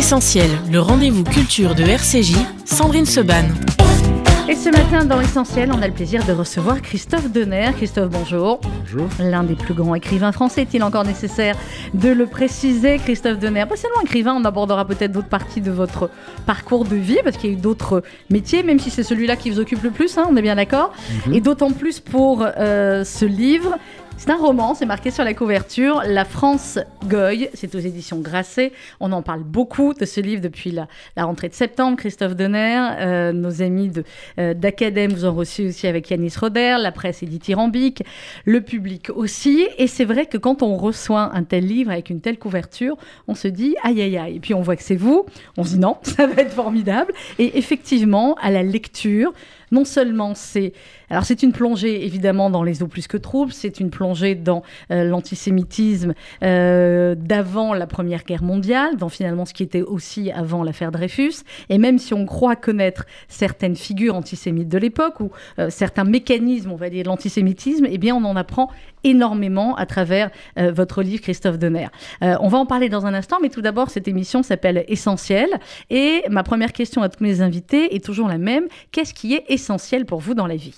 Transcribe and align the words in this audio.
Essentiel, 0.00 0.48
le 0.72 0.80
rendez-vous 0.80 1.24
culture 1.24 1.74
de 1.74 1.82
RCJ, 1.82 2.34
Sandrine 2.64 3.04
Seban. 3.04 3.44
Et 4.48 4.54
ce 4.54 4.70
matin, 4.70 5.04
dans 5.04 5.20
Essentiel, 5.20 5.70
on 5.70 5.82
a 5.82 5.86
le 5.86 5.92
plaisir 5.92 6.24
de 6.24 6.32
recevoir 6.32 6.80
Christophe 6.80 7.30
Denner. 7.30 7.68
Christophe, 7.76 8.08
bonjour. 8.08 8.62
Bonjour. 8.62 9.08
L'un 9.18 9.44
des 9.44 9.56
plus 9.56 9.74
grands 9.74 9.94
écrivains 9.94 10.32
français, 10.32 10.62
est-il 10.62 10.82
encore 10.84 11.04
nécessaire 11.04 11.54
de 11.92 12.08
le 12.08 12.24
préciser 12.24 12.96
Christophe 12.96 13.38
Denner, 13.38 13.66
pas 13.68 13.76
seulement 13.76 14.00
écrivain, 14.00 14.34
on 14.34 14.46
abordera 14.46 14.86
peut-être 14.86 15.12
d'autres 15.12 15.28
parties 15.28 15.60
de 15.60 15.70
votre 15.70 16.08
parcours 16.46 16.86
de 16.86 16.96
vie, 16.96 17.18
parce 17.22 17.36
qu'il 17.36 17.50
y 17.50 17.52
a 17.52 17.56
eu 17.56 17.60
d'autres 17.60 18.02
métiers, 18.30 18.62
même 18.62 18.78
si 18.78 18.88
c'est 18.88 19.02
celui-là 19.02 19.36
qui 19.36 19.50
vous 19.50 19.60
occupe 19.60 19.82
le 19.82 19.90
plus, 19.90 20.16
hein, 20.16 20.26
on 20.30 20.36
est 20.36 20.42
bien 20.42 20.56
d'accord. 20.56 20.94
Mhm. 21.26 21.34
Et 21.34 21.42
d'autant 21.42 21.72
plus 21.72 22.00
pour 22.00 22.42
euh, 22.42 23.04
ce 23.04 23.26
livre. 23.26 23.76
C'est 24.20 24.28
un 24.28 24.36
roman, 24.36 24.74
c'est 24.74 24.84
marqué 24.84 25.10
sur 25.10 25.24
la 25.24 25.32
couverture, 25.32 26.02
La 26.06 26.26
France 26.26 26.78
Goy, 27.06 27.48
c'est 27.54 27.74
aux 27.74 27.78
éditions 27.78 28.18
Grasset. 28.18 28.70
On 29.00 29.12
en 29.12 29.22
parle 29.22 29.42
beaucoup 29.44 29.94
de 29.94 30.04
ce 30.04 30.20
livre 30.20 30.42
depuis 30.42 30.72
la, 30.72 30.88
rentrée 31.16 31.48
de 31.48 31.54
septembre. 31.54 31.96
Christophe 31.96 32.36
Denner, 32.36 32.86
euh, 32.98 33.32
nos 33.32 33.62
amis 33.62 33.90
euh, 34.38 34.52
d'Acadème 34.52 35.10
vous 35.14 35.24
ont 35.24 35.32
reçu 35.32 35.68
aussi 35.68 35.86
avec 35.86 36.10
Yanis 36.10 36.34
Roder, 36.38 36.76
la 36.78 36.92
presse 36.92 37.22
est 37.22 37.26
dithyrambique, 37.26 38.02
le 38.44 38.60
public 38.60 39.08
aussi. 39.08 39.66
Et 39.78 39.86
c'est 39.86 40.04
vrai 40.04 40.26
que 40.26 40.36
quand 40.36 40.62
on 40.62 40.76
reçoit 40.76 41.34
un 41.34 41.42
tel 41.42 41.64
livre 41.64 41.90
avec 41.90 42.10
une 42.10 42.20
telle 42.20 42.38
couverture, 42.38 42.98
on 43.26 43.34
se 43.34 43.48
dit 43.48 43.74
aïe 43.82 44.02
aïe 44.02 44.18
aïe. 44.18 44.36
Et 44.36 44.40
puis 44.40 44.52
on 44.52 44.60
voit 44.60 44.76
que 44.76 44.82
c'est 44.82 44.96
vous, 44.96 45.24
on 45.56 45.64
se 45.64 45.70
dit 45.70 45.78
non, 45.78 45.96
ça 46.02 46.26
va 46.26 46.42
être 46.42 46.52
formidable. 46.52 47.14
Et 47.38 47.56
effectivement, 47.56 48.34
à 48.34 48.50
la 48.50 48.62
lecture, 48.62 49.32
non 49.70 49.86
seulement 49.86 50.34
c'est 50.34 50.74
alors 51.10 51.24
c'est 51.24 51.42
une 51.42 51.52
plongée 51.52 52.04
évidemment 52.04 52.50
dans 52.50 52.62
les 52.62 52.82
eaux 52.82 52.86
plus 52.86 53.06
que 53.06 53.16
troubles, 53.16 53.52
c'est 53.52 53.80
une 53.80 53.90
plongée 53.90 54.34
dans 54.34 54.62
euh, 54.90 55.04
l'antisémitisme 55.04 56.14
euh, 56.42 57.14
d'avant 57.16 57.74
la 57.74 57.86
Première 57.86 58.24
Guerre 58.24 58.42
mondiale, 58.42 58.96
dans 58.96 59.08
finalement 59.08 59.44
ce 59.44 59.52
qui 59.52 59.62
était 59.62 59.82
aussi 59.82 60.30
avant 60.30 60.62
l'affaire 60.62 60.92
Dreyfus. 60.92 61.42
Et 61.68 61.78
même 61.78 61.98
si 61.98 62.14
on 62.14 62.26
croit 62.26 62.56
connaître 62.56 63.06
certaines 63.28 63.76
figures 63.76 64.14
antisémites 64.14 64.68
de 64.68 64.78
l'époque 64.78 65.20
ou 65.20 65.30
euh, 65.58 65.68
certains 65.70 66.04
mécanismes, 66.04 66.70
on 66.70 66.76
va 66.76 66.90
dire, 66.90 67.02
de 67.02 67.08
l'antisémitisme, 67.08 67.86
eh 67.88 67.98
bien 67.98 68.14
on 68.14 68.24
en 68.24 68.36
apprend 68.36 68.70
énormément 69.04 69.74
à 69.76 69.86
travers 69.86 70.30
euh, 70.58 70.72
votre 70.72 71.02
livre 71.02 71.22
Christophe 71.22 71.58
Denner. 71.58 71.88
Euh, 72.22 72.36
on 72.40 72.48
va 72.48 72.58
en 72.58 72.66
parler 72.66 72.88
dans 72.88 73.06
un 73.06 73.14
instant, 73.14 73.38
mais 73.42 73.48
tout 73.48 73.62
d'abord 73.62 73.90
cette 73.90 74.08
émission 74.08 74.42
s'appelle 74.42 74.84
Essentiel. 74.88 75.48
Et 75.88 76.22
ma 76.30 76.42
première 76.42 76.72
question 76.72 77.02
à 77.02 77.08
tous 77.08 77.22
mes 77.22 77.40
invités 77.40 77.94
est 77.94 78.04
toujours 78.04 78.28
la 78.28 78.38
même. 78.38 78.64
Qu'est-ce 78.92 79.14
qui 79.14 79.34
est 79.34 79.44
essentiel 79.48 80.06
pour 80.06 80.20
vous 80.20 80.34
dans 80.34 80.46
la 80.46 80.56
vie? 80.56 80.74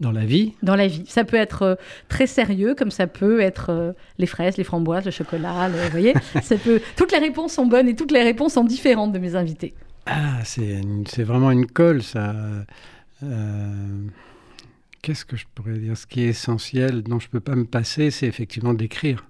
Dans 0.00 0.12
la 0.12 0.24
vie, 0.24 0.54
dans 0.62 0.76
la 0.76 0.86
vie. 0.86 1.04
Ça 1.06 1.24
peut 1.24 1.36
être 1.36 1.62
euh, 1.62 1.74
très 2.08 2.26
sérieux, 2.26 2.74
comme 2.74 2.90
ça 2.90 3.06
peut 3.06 3.40
être 3.40 3.68
euh, 3.70 3.92
les 4.18 4.26
fraises, 4.26 4.56
les 4.56 4.64
framboises, 4.64 5.04
le 5.04 5.10
chocolat, 5.10 5.68
le- 5.68 5.76
vous 5.76 5.90
voyez. 5.90 6.14
ça 6.42 6.56
peut... 6.56 6.80
Toutes 6.96 7.12
les 7.12 7.18
réponses 7.18 7.52
sont 7.52 7.66
bonnes 7.66 7.86
et 7.88 7.94
toutes 7.94 8.10
les 8.12 8.22
réponses 8.22 8.54
sont 8.54 8.64
différentes 8.64 9.12
de 9.12 9.18
mes 9.18 9.34
invités. 9.36 9.74
ah, 10.06 10.40
c'est 10.44 11.22
vraiment 11.22 11.50
une 11.50 11.66
colle, 11.66 12.02
ça. 12.02 12.34
Euh, 13.22 14.06
Qu'est-ce 15.02 15.24
que 15.24 15.36
je 15.36 15.46
pourrais 15.54 15.78
dire? 15.78 15.96
Ce 15.96 16.06
qui 16.06 16.22
est 16.22 16.28
essentiel, 16.28 17.02
dont 17.02 17.18
je 17.18 17.26
ne 17.26 17.30
peux 17.30 17.40
pas 17.40 17.54
me 17.56 17.64
passer, 17.64 18.10
c'est 18.10 18.26
effectivement 18.26 18.74
d'écrire. 18.74 19.26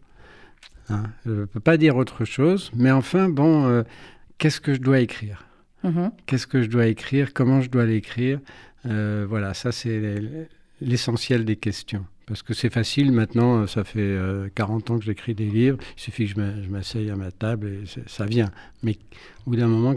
Hein, 0.88 1.04
je 1.24 1.30
ne 1.32 1.44
peux 1.44 1.60
pas 1.60 1.76
dire 1.76 1.96
autre 1.96 2.24
chose, 2.24 2.70
mais 2.74 2.90
enfin, 2.90 3.28
bon, 3.28 3.66
euh, 3.66 3.82
qu'est-ce 4.38 4.60
que 4.60 4.74
je 4.74 4.80
dois 4.80 4.98
écrire? 5.00 5.46
Mhm. 5.84 6.10
Qu'est-ce 6.26 6.46
que 6.48 6.62
je 6.62 6.68
dois 6.68 6.86
écrire? 6.86 7.32
Comment 7.32 7.60
je 7.60 7.70
dois 7.70 7.86
l'écrire? 7.86 8.40
Euh, 8.86 9.26
Voilà, 9.28 9.54
ça 9.54 9.70
c'est 9.72 10.00
l'essentiel 10.80 11.44
des 11.44 11.56
questions. 11.56 12.04
Parce 12.26 12.42
que 12.42 12.54
c'est 12.54 12.72
facile 12.72 13.10
maintenant, 13.10 13.66
ça 13.66 13.82
fait 13.84 13.98
euh, 14.00 14.48
40 14.54 14.90
ans 14.90 14.98
que 14.98 15.04
j'écris 15.04 15.34
des 15.34 15.46
livres, 15.46 15.78
il 15.96 16.00
suffit 16.00 16.26
que 16.26 16.30
je 16.30 16.36
m'a- 16.40 16.62
je 16.62 16.68
m'asseye 16.68 17.10
à 17.10 17.16
ma 17.16 17.32
table 17.32 17.66
et 17.68 17.84
ça 18.06 18.24
vient. 18.26 18.50
Mais 18.82 18.96
au 19.46 19.50
bout 19.50 19.56
d'un 19.56 19.66
moment, 19.66 19.94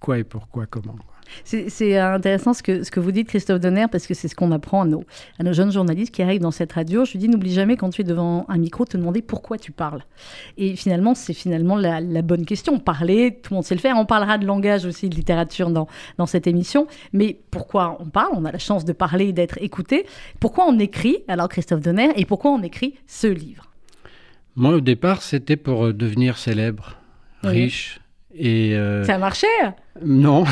quoi 0.00 0.18
et 0.18 0.24
pourquoi, 0.24 0.66
comment. 0.66 0.96
C'est 1.44 1.68
c'est 1.70 1.98
intéressant 1.98 2.52
ce 2.54 2.62
que, 2.62 2.82
ce 2.82 2.90
que 2.90 3.00
vous 3.00 3.12
dites, 3.12 3.28
Christophe 3.28 3.60
Donner, 3.60 3.86
parce 3.90 4.06
que 4.06 4.14
c'est 4.14 4.28
ce 4.28 4.34
qu'on 4.34 4.52
apprend 4.52 4.82
à 4.82 4.84
nos, 4.86 5.04
à 5.38 5.42
nos 5.42 5.52
jeunes 5.52 5.72
journalistes 5.72 6.14
qui 6.14 6.22
arrivent 6.22 6.40
dans 6.42 6.50
cette 6.50 6.72
radio. 6.72 7.04
Je 7.04 7.12
lui 7.12 7.18
dis, 7.18 7.28
n'oublie 7.28 7.52
jamais 7.52 7.76
quand 7.76 7.90
tu 7.90 8.02
es 8.02 8.04
devant 8.04 8.44
un 8.48 8.58
micro, 8.58 8.84
te 8.84 8.96
demander 8.96 9.22
pourquoi 9.22 9.58
tu 9.58 9.72
parles. 9.72 10.02
Et 10.56 10.76
finalement, 10.76 11.14
c'est 11.14 11.32
finalement 11.34 11.76
la, 11.76 12.00
la 12.00 12.22
bonne 12.22 12.44
question. 12.46 12.78
Parler, 12.78 13.38
tout 13.42 13.52
le 13.52 13.56
monde 13.56 13.64
sait 13.64 13.74
le 13.74 13.80
faire. 13.80 13.96
On 13.96 14.06
parlera 14.06 14.38
de 14.38 14.46
langage 14.46 14.84
aussi, 14.84 15.08
de 15.08 15.14
littérature 15.14 15.70
dans, 15.70 15.88
dans 16.18 16.26
cette 16.26 16.46
émission. 16.46 16.86
Mais 17.12 17.38
pourquoi 17.50 17.96
on 18.00 18.06
parle? 18.06 18.30
On 18.34 18.44
a 18.44 18.52
la 18.52 18.58
chance 18.58 18.84
de 18.84 18.92
parler 18.92 19.26
et 19.28 19.32
d'être 19.32 19.58
écouté. 19.62 20.06
Pourquoi 20.40 20.66
on 20.68 20.78
écrit, 20.78 21.18
alors 21.28 21.48
Christophe 21.48 21.80
Donner, 21.80 22.10
et 22.16 22.24
pourquoi 22.24 22.50
on 22.52 22.62
écrit 22.62 22.94
ce 23.06 23.26
livre? 23.26 23.70
Moi, 24.56 24.74
au 24.74 24.80
départ, 24.80 25.22
c'était 25.22 25.56
pour 25.56 25.86
euh, 25.86 25.92
devenir 25.92 26.38
célèbre, 26.38 26.96
Oui. 27.42 27.50
riche. 27.64 28.00
Et 28.36 28.74
euh, 28.76 29.04
Ça 29.04 29.14
a 29.14 29.18
marché 29.18 29.46
non, 30.04 30.42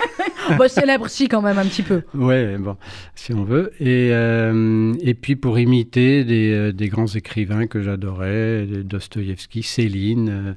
bah, 0.58 0.68
Célèbre, 0.70 1.06
si, 1.10 1.28
quand 1.28 1.42
même, 1.42 1.58
un 1.58 1.66
petit 1.66 1.82
peu. 1.82 2.00
Ouais, 2.14 2.56
bon, 2.56 2.78
si 3.14 3.34
on 3.34 3.44
veut. 3.44 3.72
Et, 3.78 4.08
euh, 4.12 4.94
et 5.02 5.12
puis 5.12 5.36
pour 5.36 5.58
imiter 5.58 6.24
des, 6.24 6.50
euh, 6.50 6.72
des 6.72 6.88
grands 6.88 7.06
écrivains 7.06 7.66
que 7.66 7.82
j'adorais, 7.82 8.66
Dostoïevski, 8.84 9.62
Céline. 9.62 10.56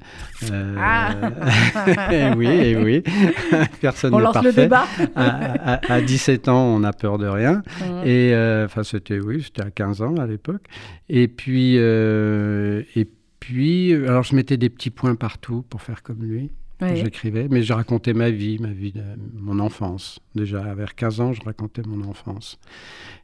euh, 0.53 0.75
Ah. 0.79 1.15
eh 2.13 2.33
oui, 2.37 2.47
eh 2.49 2.75
oui. 2.77 3.03
Personne 3.81 4.13
On 4.13 4.19
lance 4.19 4.35
parfait. 4.35 4.47
le 4.47 4.53
débat. 4.55 4.85
À, 5.17 5.73
à- 5.73 5.93
à 5.95 6.01
17 6.01 6.47
ans, 6.47 6.63
on 6.75 6.79
n'a 6.79 6.93
peur 6.93 7.17
de 7.17 7.27
rien. 7.27 7.61
Mhm. 7.81 8.07
Et 8.07 8.33
enfin, 8.63 8.83
c'était 8.83 9.19
oui, 9.19 9.43
c'était 9.43 9.63
à 9.63 9.69
15 9.69 10.01
ans 10.01 10.15
à 10.15 10.25
l'époque. 10.27 10.63
Et 11.09 11.27
puis, 11.27 11.75
et 11.75 13.07
puis, 13.41 13.93
alors 13.93 14.23
je 14.23 14.33
mettais 14.33 14.55
des 14.55 14.69
petits 14.69 14.91
points 14.91 15.15
partout 15.15 15.65
pour 15.69 15.81
faire 15.81 16.03
comme 16.03 16.23
lui. 16.23 16.51
J'écrivais, 16.95 17.47
mais 17.49 17.61
je 17.61 17.73
racontais 17.73 18.13
ma 18.13 18.29
vie, 18.29 18.57
ma 18.59 18.69
vie, 18.69 18.91
de, 18.93 19.01
mon 19.37 19.59
enfance. 19.59 20.19
Déjà, 20.35 20.61
vers 20.73 20.95
15 20.95 21.19
ans, 21.21 21.33
je 21.33 21.41
racontais 21.41 21.81
mon 21.85 22.07
enfance. 22.07 22.57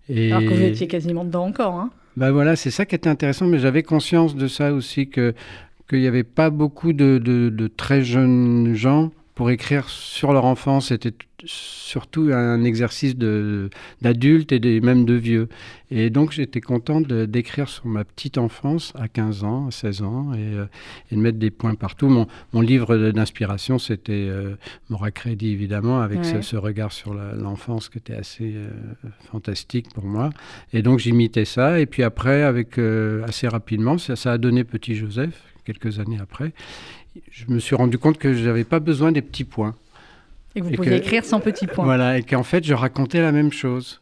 Et 0.09 0.31
Alors 0.31 0.43
que 0.49 0.53
vous 0.55 0.61
étiez 0.63 0.88
quasiment 0.88 1.23
dedans 1.23 1.45
encore. 1.45 1.73
Hein. 1.75 1.89
bah 2.17 2.31
voilà, 2.31 2.55
c'est 2.55 2.71
ça 2.71 2.85
qui 2.85 2.95
était 2.95 3.09
intéressant, 3.09 3.47
mais 3.47 3.59
j'avais 3.59 3.83
conscience 3.83 4.35
de 4.35 4.47
ça 4.47 4.73
aussi 4.73 5.07
que 5.09 5.33
qu'il 5.89 5.99
n'y 5.99 6.07
avait 6.07 6.23
pas 6.23 6.49
beaucoup 6.49 6.93
de, 6.93 7.19
de- 7.19 7.49
de 7.49 7.67
très 7.67 8.01
jeunes 8.03 8.73
gens 8.73 9.11
pour 9.35 9.50
écrire 9.50 9.90
sur 9.90 10.31
leur 10.31 10.46
enfance. 10.46 10.88
C'était 10.88 11.13
surtout 11.44 12.31
un 12.34 12.63
exercice 12.63 13.16
d'adultes 13.16 14.51
et 14.51 14.59
des, 14.59 14.79
même 14.79 15.06
de 15.06 15.13
vieux. 15.13 15.50
Et 15.91 16.09
donc 16.09 16.31
j'étais 16.31 16.62
content 16.62 17.01
d'écrire 17.01 17.68
sur 17.69 17.85
ma 17.85 18.03
petite 18.06 18.38
enfance 18.38 18.94
à 18.96 19.07
15 19.07 19.44
ans, 19.44 19.68
à 19.68 19.72
16 19.72 20.01
ans, 20.01 20.34
et, 20.34 20.38
euh, 20.40 20.66
et 21.12 21.16
de 21.16 21.19
mettre 21.19 21.38
des 21.38 21.51
points 21.51 21.75
partout. 21.75 22.07
Mon, 22.07 22.28
mon 22.53 22.62
livre 22.62 23.12
d'inspiration, 23.12 23.78
c'était 23.78 24.13
euh, 24.13 24.56
Mora 24.90 25.12
Crédit, 25.12 25.52
évidemment, 25.52 26.00
avec 26.02 26.23
ce, 26.25 26.35
Ouais. 26.35 26.41
ce 26.41 26.56
regard 26.56 26.91
sur 26.91 27.13
l'enfance 27.13 27.90
qui 27.90 27.97
était 27.97 28.16
assez 28.16 28.53
euh, 28.56 28.69
fantastique 29.31 29.94
pour 29.94 30.06
moi. 30.06 30.29
Et 30.73 30.81
donc 30.81 31.00
j'imitais 31.00 31.46
ça. 31.46 31.79
Et 31.79 31.85
puis 31.85 32.03
après, 32.03 32.44
avec 32.44 32.79
assez 33.25 33.47
rapidement, 33.47 33.97
ça, 33.97 34.16
ça 34.16 34.31
a 34.31 34.38
donné 34.38 34.63
Petit 34.63 34.96
Joseph, 34.96 35.41
quelques 35.66 36.00
années 36.00 36.19
après. 36.22 36.53
Je 37.31 37.45
me 37.47 37.59
suis 37.59 37.75
rendu 37.75 37.97
compte 37.97 38.17
que 38.17 38.33
je 38.33 38.43
n'avais 38.45 38.63
pas 38.63 38.79
besoin 38.79 39.11
des 39.11 39.21
petits 39.21 39.43
points. 39.43 39.75
Et 40.55 40.59
que 40.61 40.65
vous 40.65 40.73
Et 40.73 40.75
pouviez 40.77 40.91
que- 40.91 40.95
écrire 41.05 41.25
sans 41.25 41.39
petits 41.39 41.67
points. 41.67 41.85
Voilà, 41.85 42.17
et 42.17 42.23
qu'en 42.23 42.43
fait, 42.43 42.63
je 42.63 42.73
racontais 42.73 43.21
la 43.21 43.31
même 43.31 43.51
chose. 43.51 44.01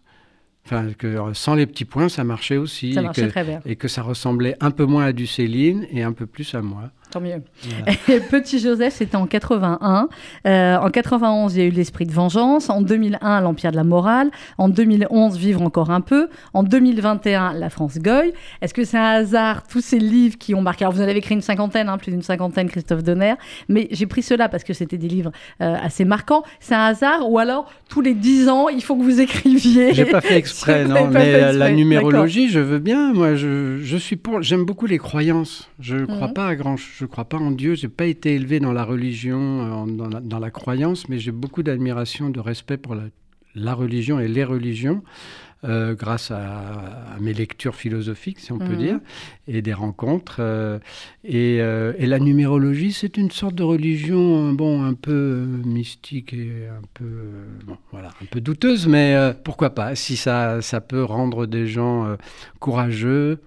Enfin, 0.66 0.88
que 0.97 1.07
euh, 1.07 1.34
sans 1.34 1.56
les 1.56 1.66
petits 1.66 1.84
points, 1.85 2.07
ça 2.09 2.23
marchait 2.23 2.56
aussi. 2.57 2.94
Ça 2.94 3.02
et 3.02 3.03
marchait 3.03 3.23
que, 3.25 3.29
très 3.31 3.44
bien. 3.44 3.62
et 3.66 3.75
que 3.75 3.88
ça 3.90 4.02
ressemblait 4.02 4.56
un 4.62 4.72
peu 4.72 4.85
moins 4.85 5.06
à 5.06 5.12
du 5.12 5.28
Céline 5.28 5.85
et 5.91 6.03
un 6.03 6.13
peu 6.13 6.25
plus 6.25 6.56
à 6.56 6.62
moi. 6.62 6.90
Tant 7.13 7.22
mieux. 7.22 7.44
Voilà. 7.62 8.22
Petit 8.31 8.57
Joseph, 8.57 8.96
c'était 8.96 9.16
en 9.18 9.28
81. 9.28 10.09
Euh, 10.47 10.78
en 10.78 10.90
91, 10.90 11.56
il 11.56 11.59
y 11.59 11.62
a 11.62 11.68
eu 11.68 11.69
l'esprit 11.69 12.07
de 12.07 12.12
vengeance. 12.12 12.72
En 12.72 12.81
2001, 12.81 13.41
l'Empire 13.41 13.69
de 13.69 13.75
la 13.75 13.84
morale. 13.84 14.31
En 14.57 14.68
2011, 14.68 15.38
Vivre 15.38 15.62
encore 15.62 15.91
un 15.91 16.02
peu. 16.02 16.28
En 16.56 16.63
2021, 16.63 17.53
La 17.53 17.69
France 17.69 18.00
Goy. 18.00 18.34
Est-ce 18.63 18.73
que 18.73 18.84
c'est 18.84 18.97
un 18.97 19.03
hasard, 19.03 19.68
tous 19.68 19.81
ces 19.81 20.00
livres 20.00 20.38
qui 20.40 20.55
ont 20.55 20.61
marqué? 20.61 20.85
Alors, 20.85 20.93
vous 20.96 21.02
en 21.02 21.03
avez 21.03 21.17
écrit 21.17 21.35
une 21.35 21.41
cinquantaine, 21.41 21.88
hein, 21.88 21.99
plus 21.99 22.11
d'une 22.11 22.23
cinquantaine, 22.23 22.67
Christophe 22.67 23.03
Donner. 23.03 23.35
Mais 23.70 23.88
j'ai 23.91 24.08
pris 24.08 24.23
cela 24.23 24.49
parce 24.49 24.64
que 24.64 24.73
c'était 24.73 24.97
des 24.97 25.08
livres 25.08 25.32
euh, 25.61 25.76
assez 25.84 26.05
marquants. 26.05 26.43
C'est 26.59 26.73
un 26.76 26.85
hasard 26.85 27.29
ou 27.29 27.38
alors, 27.38 27.72
tous 27.90 28.02
les 28.02 28.16
dix 28.16 28.49
ans, 28.49 28.70
il 28.70 28.82
faut 28.84 28.96
que 28.96 29.03
vous 29.03 29.22
écriviez? 29.22 29.93
J'ai 29.93 30.05
pas 30.05 30.22
fait 30.22 30.38
exprès, 30.38 30.85
non. 30.85 31.08
Mais 31.08 31.35
euh, 31.35 31.52
la 31.52 31.72
numérologie, 31.72 32.49
je 32.49 32.59
veux 32.59 32.79
bien. 32.79 33.14
Moi, 33.14 33.35
je, 33.35 33.78
je 33.84 33.97
suis 33.97 34.16
pour. 34.16 34.41
J'aime 34.41 34.66
beaucoup 34.66 34.88
les 34.88 34.97
croyances. 34.97 35.70
Je 35.79 35.97
ne 35.97 36.05
crois 36.05 36.28
Mhm. 36.28 36.34
pas 36.34 36.47
à 36.47 36.55
grand. 36.55 36.76
Je 37.03 37.08
crois 37.08 37.26
pas 37.26 37.35
en 37.38 37.52
Dieu. 37.52 37.76
J'ai 37.76 37.90
pas 37.90 38.05
été 38.05 38.34
élevé 38.35 38.61
dans 38.61 38.72
la 38.72 38.85
religion, 38.85 39.85
euh, 39.88 39.91
dans, 39.91 40.08
la, 40.08 40.22
dans 40.22 40.40
la 40.40 40.52
croyance, 40.52 41.09
mais 41.09 41.20
j'ai 41.20 41.34
beaucoup 41.34 41.61
d'admiration, 41.61 42.29
de 42.29 42.40
respect 42.40 42.78
pour 42.78 42.96
la, 42.96 43.03
la 43.55 43.73
religion 43.73 44.22
et 44.22 44.29
les 44.29 44.46
religions. 44.46 45.03
euh, 45.66 45.96
grâce 45.96 46.29
à, 46.29 47.14
à 47.16 47.20
mes 47.22 47.32
lectures 47.34 47.76
philosophiques, 47.76 48.40
si 48.41 48.52
on 48.52 48.58
peut 48.59 48.73
Mhm. 48.73 48.78
dire, 48.78 49.00
et 49.47 49.61
des 49.61 49.72
rencontres. 49.73 50.38
euh, 50.41 50.78
et, 51.23 51.61
euh, 51.61 51.94
et 51.97 52.05
la 52.05 52.20
numérologie, 52.20 52.91
c'est 52.91 53.16
une 53.16 53.32
sorte 53.32 53.55
de 53.55 53.64
religion, 53.64 54.52
bon, 54.52 54.84
un 54.84 54.94
peu 54.94 55.46
mystique 55.64 56.34
et 56.34 56.67
un 56.67 56.82
peu, 56.94 57.05
bon, 57.66 57.78
voilà, 57.94 58.09
un 58.22 58.26
peu 58.29 58.41
douteuse, 58.41 58.88
mais 58.88 59.16
pourquoi 59.46 59.70
pas 59.70 59.96
Si 59.96 60.17
ça, 60.17 60.61
ça 60.61 60.82
peut 60.82 61.02
rendre 61.03 61.46
des 61.46 61.66
gens 61.66 62.17
courageux, 62.59 63.40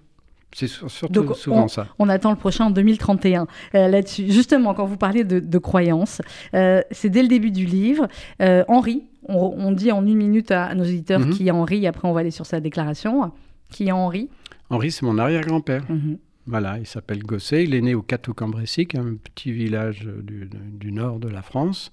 C'est 0.53 0.69
surtout 0.69 1.35
souvent 1.35 1.69
ça. 1.69 1.89
On 1.99 2.09
attend 2.09 2.31
le 2.31 2.37
prochain 2.37 2.67
en 2.67 2.71
2031 2.71 3.47
là-dessus. 3.75 4.31
Justement, 4.31 4.75
quand 4.75 4.87
vous 4.87 4.97
parlez 4.97 5.25
de, 5.25 5.59
croyances, 5.59 6.23
c'est 6.53 7.11
dès 7.11 7.23
le 7.23 7.29
début 7.29 7.51
du 7.51 7.67
livre. 7.67 8.09
Henri, 8.41 9.05
on, 9.29 9.73
dit 9.73 9.93
en 9.93 10.07
une 10.07 10.17
minute 10.17 10.51
à, 10.51 10.75
nos 10.75 10.85
éditeurs 10.85 11.21
mhm. 11.21 11.31
qui 11.31 11.49
est 11.49 11.51
Henri, 11.51 11.87
après 11.87 12.09
on 12.09 12.13
va 12.13 12.21
aller 12.21 12.31
sur 12.31 12.47
sa 12.47 12.61
déclaration. 12.61 13.33
Qui 13.71 13.89
est 13.89 13.93
Henri? 13.93 14.29
Henri, 14.71 14.91
c'est 14.91 15.05
mon 15.05 15.19
arrière-grand-père. 15.19 15.85
Mhm. 15.89 16.19
Voilà, 16.47 16.79
il 16.79 16.87
s'appelle 16.87 17.25
Gosset. 17.25 17.65
Il 17.65 17.75
est 17.75 17.81
né 17.81 17.95
au 17.95 18.03
Cateau-Cambressic, 18.03 18.95
un 18.95 19.17
petit 19.17 19.51
village 19.51 20.09
du, 20.23 20.93
nord 20.93 21.19
de 21.19 21.29
la 21.29 21.43
France 21.43 21.91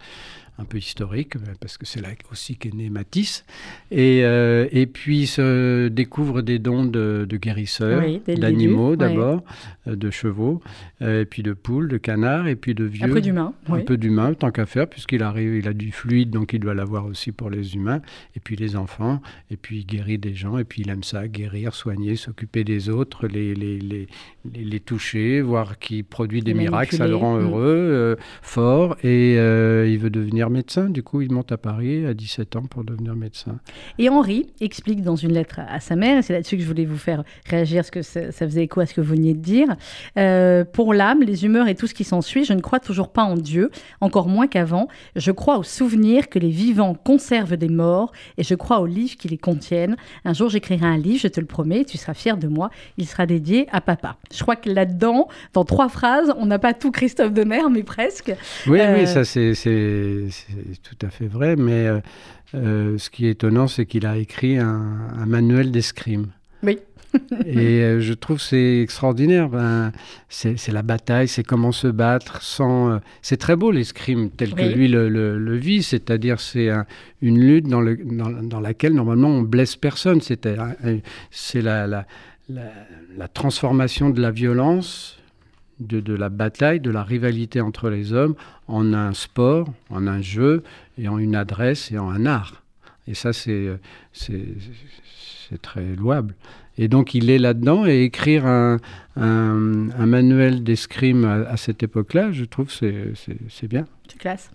un 0.60 0.66
peu 0.66 0.78
historique, 0.78 1.36
euh, 1.36 1.54
parce 1.60 1.78
que 1.78 1.86
c'est 1.86 2.02
là 2.02 2.10
aussi 2.32 2.56
qu'est 2.56 2.74
né 2.74 2.90
Matisse. 2.90 3.44
Et, 3.90 4.22
euh, 4.24 4.68
et 4.72 4.86
puis 4.86 5.26
se 5.26 5.88
découvre 5.88 6.42
des 6.42 6.60
dons 6.60 6.86
de, 6.86 7.28
guérisseurs, 7.32 8.04
d'animaux 8.28 8.96
d'abord, 8.96 9.44
euh, 9.88 9.96
de 9.96 10.12
chevaux, 10.12 10.62
et 11.02 11.26
puis 11.26 11.44
de 11.44 11.54
poules, 11.54 11.88
de 11.90 11.98
canards, 11.98 12.48
et 12.48 12.56
puis 12.56 12.76
de 12.76 12.86
vieux. 12.86 13.06
Un 13.06 13.14
peu 13.14 13.22
d'humain. 13.22 13.54
Un 13.68 13.80
peu 13.80 13.98
d'humain, 13.98 14.34
tant 14.34 14.52
qu'à 14.52 14.66
faire, 14.66 14.88
puisqu'il 14.88 15.24
arrive, 15.24 15.56
il 15.56 15.68
a 15.68 15.74
du 15.74 15.92
fluide, 15.92 16.30
donc 16.30 16.54
il 16.54 16.60
doit 16.60 16.74
l'avoir 16.74 17.06
aussi 17.06 17.32
pour 17.32 17.50
les 17.50 17.76
humains, 17.76 18.02
et 18.36 18.40
puis 18.40 18.56
les 18.56 18.76
enfants, 18.76 19.22
et 19.50 19.58
puis 19.58 19.80
il 19.80 19.86
guérit 19.86 20.18
des 20.18 20.36
gens, 20.36 20.58
et 20.58 20.64
puis 20.64 20.84
il 20.84 20.90
aime 20.90 21.04
ça, 21.04 21.28
guérir, 21.28 21.74
soigner, 21.74 22.16
s'occuper 22.16 22.64
des 22.64 22.90
autres, 22.90 23.28
les, 23.28 23.56
les, 23.56 23.80
les, 23.80 24.08
les, 24.54 24.80
toucher, 24.80 25.42
voir 25.42 25.80
qu'il 25.80 26.04
produit 26.04 26.42
des 26.42 26.54
miracles, 26.54 26.96
ça 26.96 27.08
le 27.08 27.16
rend 27.16 27.38
mm. 27.38 27.42
heureux, 27.42 28.18
fort, 28.42 28.96
et 29.04 29.34
il 29.34 29.98
veut 29.98 30.10
devenir 30.10 30.43
médecin. 30.50 30.90
Du 30.90 31.04
coup, 31.04 31.22
il 31.22 31.32
monte 31.32 31.52
à 31.52 31.58
Paris 31.58 32.06
à 32.06 32.14
17 32.14 32.56
ans 32.56 32.64
pour 32.64 32.84
devenir 32.84 33.16
médecin. 33.16 33.60
Et 33.98 34.10
Henri 34.10 34.48
explique 34.62 35.02
dans 35.02 35.16
une 35.16 35.34
lettre 35.34 35.60
à 35.68 35.80
sa 35.80 35.96
mère, 35.96 36.18
et 36.18 36.22
c'est 36.22 36.34
là-dessus 36.34 36.58
que 36.58 36.64
je 36.64 36.68
voulais 36.68 36.86
vous 36.86 36.98
faire 36.98 37.24
réagir, 37.50 37.78
parce 37.78 37.92
que 37.92 38.02
ça, 38.02 38.32
faisait 38.32 38.64
écho 38.64 38.80
à 38.80 38.86
ce 38.86 38.94
que 38.94 39.02
vous 39.02 39.12
veniez 39.12 39.34
de 39.34 39.40
dire. 39.40 39.76
Euh, 40.18 40.66
pour 40.66 40.94
l'âme, 40.94 41.22
les 41.22 41.46
humeurs 41.46 41.68
et 41.68 41.76
tout 41.76 41.88
ce 41.88 41.94
qui 41.94 42.04
s'ensuit, 42.04 42.46
je 42.46 42.54
ne 42.54 42.62
crois 42.62 42.80
toujours 42.80 43.10
pas 43.10 43.24
en 43.24 43.36
Dieu, 43.36 43.72
encore 44.02 44.28
moins 44.28 44.48
qu'avant. 44.48 44.88
Je 45.16 45.32
crois 45.32 45.58
au 45.58 45.64
souvenir 45.64 46.30
que 46.30 46.40
les 46.40 46.50
vivants 46.50 46.94
conservent 46.94 47.58
des 47.58 47.70
morts, 47.70 48.12
et 48.38 48.44
je 48.44 48.56
crois 48.56 48.80
aux 48.80 48.86
livres 48.86 49.16
qui 49.16 49.28
les 49.28 49.38
contiennent. 49.38 49.96
Un 50.26 50.34
jour, 50.34 50.50
j'écrirai 50.50 50.86
un 50.86 50.98
livre, 50.98 51.20
je 51.22 51.28
te 51.28 51.40
le 51.40 51.46
promets, 51.46 51.86
tu 51.86 51.98
seras 51.98 52.14
fier 52.14 52.38
de 52.38 52.48
moi. 52.48 52.70
Il 52.98 53.08
sera 53.08 53.26
dédié 53.26 53.68
à 53.72 53.82
papa. 53.82 54.18
Je 54.34 54.42
crois 54.42 54.56
que 54.56 54.70
là-dedans, 54.70 55.28
dans 55.54 55.66
trois 55.66 55.90
phrases, 55.90 56.34
on 56.38 56.46
n'a 56.46 56.60
pas 56.60 56.74
tout 56.74 56.92
Christophe 56.92 57.34
Donner, 57.34 57.62
mais 57.70 57.84
presque. 57.84 58.34
Oui, 58.68 58.80
oui, 58.80 58.80
euh, 58.80 59.06
ça 59.06 59.24
c'est 59.26 59.54
tout 60.84 61.06
à 61.06 61.10
fait 61.10 61.28
vrai, 61.28 61.56
mais 61.56 61.88
euh, 61.88 62.00
euh, 62.56 62.98
ce 62.98 63.10
qui 63.10 63.28
est 63.28 63.32
étonnant, 63.32 63.68
c'est 63.68 63.86
qu'il 63.86 64.06
a 64.06 64.18
écrit 64.18 64.58
un, 64.58 65.26
manuel 65.26 65.72
d'escrime. 65.72 66.28
Oui. 66.62 66.80
et 67.46 67.82
euh, 67.84 68.00
je 68.00 68.14
trouve 68.14 68.42
c'est 68.42 68.82
extraordinaire. 68.82 69.50
Ben, 69.50 69.92
c'est 70.30 70.72
la 70.72 70.82
bataille, 70.82 71.28
c'est 71.28 71.44
comment 71.44 71.72
se 71.72 71.88
battre 71.88 72.42
sans. 72.42 73.00
c'est 73.22 73.38
très 73.38 73.56
beau 73.56 73.72
l'escrime 73.72 74.32
tel 74.32 74.56
que 74.56 74.64
lui 74.64 74.88
le, 74.88 75.56
vit, 75.56 75.84
c'est-à-dire 75.84 76.40
c'est 76.40 76.70
une 77.22 77.40
lutte 77.40 77.68
dans, 77.68 77.82
le, 77.82 77.98
dans, 77.98 78.60
laquelle 78.60 78.94
normalement 78.94 79.30
on 79.30 79.42
blesse 79.42 79.76
personne. 79.76 80.22
C'est 80.22 80.46
la, 80.46 81.86
la, 81.88 82.06
la, 82.50 83.28
transformation 83.28 84.10
de 84.10 84.20
la 84.20 84.32
violence 84.32 85.20
de, 85.80 86.14
la 86.14 86.30
bataille, 86.30 86.80
de 86.80 86.92
la 86.92 87.04
rivalité 87.04 87.62
entre 87.62 87.90
les 87.90 88.14
hommes 88.14 88.36
en 88.68 88.94
un 88.94 89.14
sport, 89.14 89.72
en 89.90 90.08
un 90.08 90.22
jeu, 90.22 90.64
et 90.98 91.08
en 91.08 91.18
une 91.18 91.36
adresse 91.36 91.92
et 91.92 91.98
en 91.98 92.10
un 92.10 92.26
art. 92.26 92.64
Et 93.08 93.14
ça, 93.14 93.34
c'est 93.34 93.80
très 95.62 95.96
louable. 95.96 96.36
Et 96.78 96.88
donc, 96.88 97.14
il 97.14 97.30
est 97.30 97.38
là-dedans, 97.38 97.86
et 97.86 98.04
écrire 98.04 98.46
un, 98.46 98.80
manuel 99.16 100.64
d'escrime 100.64 101.26
à, 101.26 101.34
à, 101.50 101.58
cette 101.58 101.84
époque-là, 101.84 102.32
je 102.32 102.46
trouve 102.46 102.72
c'est 102.72 103.68
bien. 103.68 103.86
C'est 104.08 104.18
classe. 104.18 104.50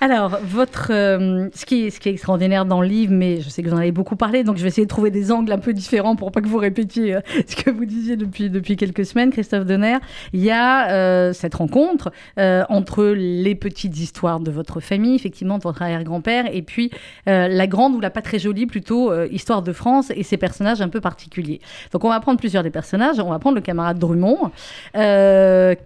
Alors, 0.00 0.38
votre, 0.42 0.88
euh, 0.90 1.48
ce, 1.54 1.64
qui 1.66 1.86
est, 1.86 2.06
extraordinaire 2.06 2.64
dans 2.64 2.80
le 2.80 2.88
livre, 2.88 3.12
mais 3.12 3.40
je 3.40 3.48
sais 3.48 3.62
que 3.62 3.68
vous 3.68 3.74
en 3.74 3.78
avez 3.78 3.92
beaucoup 3.92 4.16
parlé, 4.16 4.44
donc 4.44 4.56
je 4.56 4.62
vais 4.62 4.68
essayer 4.68 4.84
de 4.84 4.90
trouver 4.90 5.10
des 5.10 5.30
angles 5.30 5.52
un 5.52 5.58
peu 5.58 5.72
différents 5.72 6.16
pour 6.16 6.32
pas 6.32 6.40
que 6.40 6.48
vous 6.48 6.58
répétiez 6.58 7.16
euh, 7.16 7.20
ce 7.46 7.56
que 7.56 7.70
vous 7.70 7.84
disiez 7.84 8.16
depuis, 8.16 8.50
depuis 8.50 8.76
quelques 8.76 9.04
semaines, 9.04 9.30
Christophe 9.30 9.64
Donner. 9.64 9.98
Il 10.32 10.40
y 10.40 10.50
a 10.50 10.90
euh, 10.90 11.32
cette 11.32 11.54
rencontre 11.54 12.12
entre 12.36 13.04
les 13.04 13.54
petites 13.54 13.98
histoires 13.98 14.40
de 14.40 14.50
votre 14.50 14.80
famille, 14.80 15.14
effectivement, 15.14 15.58
de 15.58 15.62
votre 15.62 15.82
arrière-grand-père, 15.82 16.46
et 16.52 16.62
puis 16.62 16.90
la 17.26 17.66
grande 17.66 17.94
ou 17.94 18.00
la 18.00 18.10
pas 18.10 18.22
très 18.22 18.38
jolie, 18.38 18.66
plutôt, 18.66 19.12
histoire 19.26 19.62
de 19.62 19.72
France 19.72 20.10
et 20.14 20.22
ses 20.22 20.36
personnages 20.36 20.80
un 20.80 20.88
peu 20.88 21.00
particuliers. 21.00 21.60
Donc, 21.92 22.04
on 22.04 22.08
va 22.08 22.20
prendre 22.20 22.38
plusieurs 22.38 22.62
des 22.62 22.70
personnages. 22.70 23.18
On 23.20 23.30
va 23.30 23.38
prendre 23.38 23.56
le 23.56 23.62
camarade 23.62 23.98
Drummond, 23.98 24.50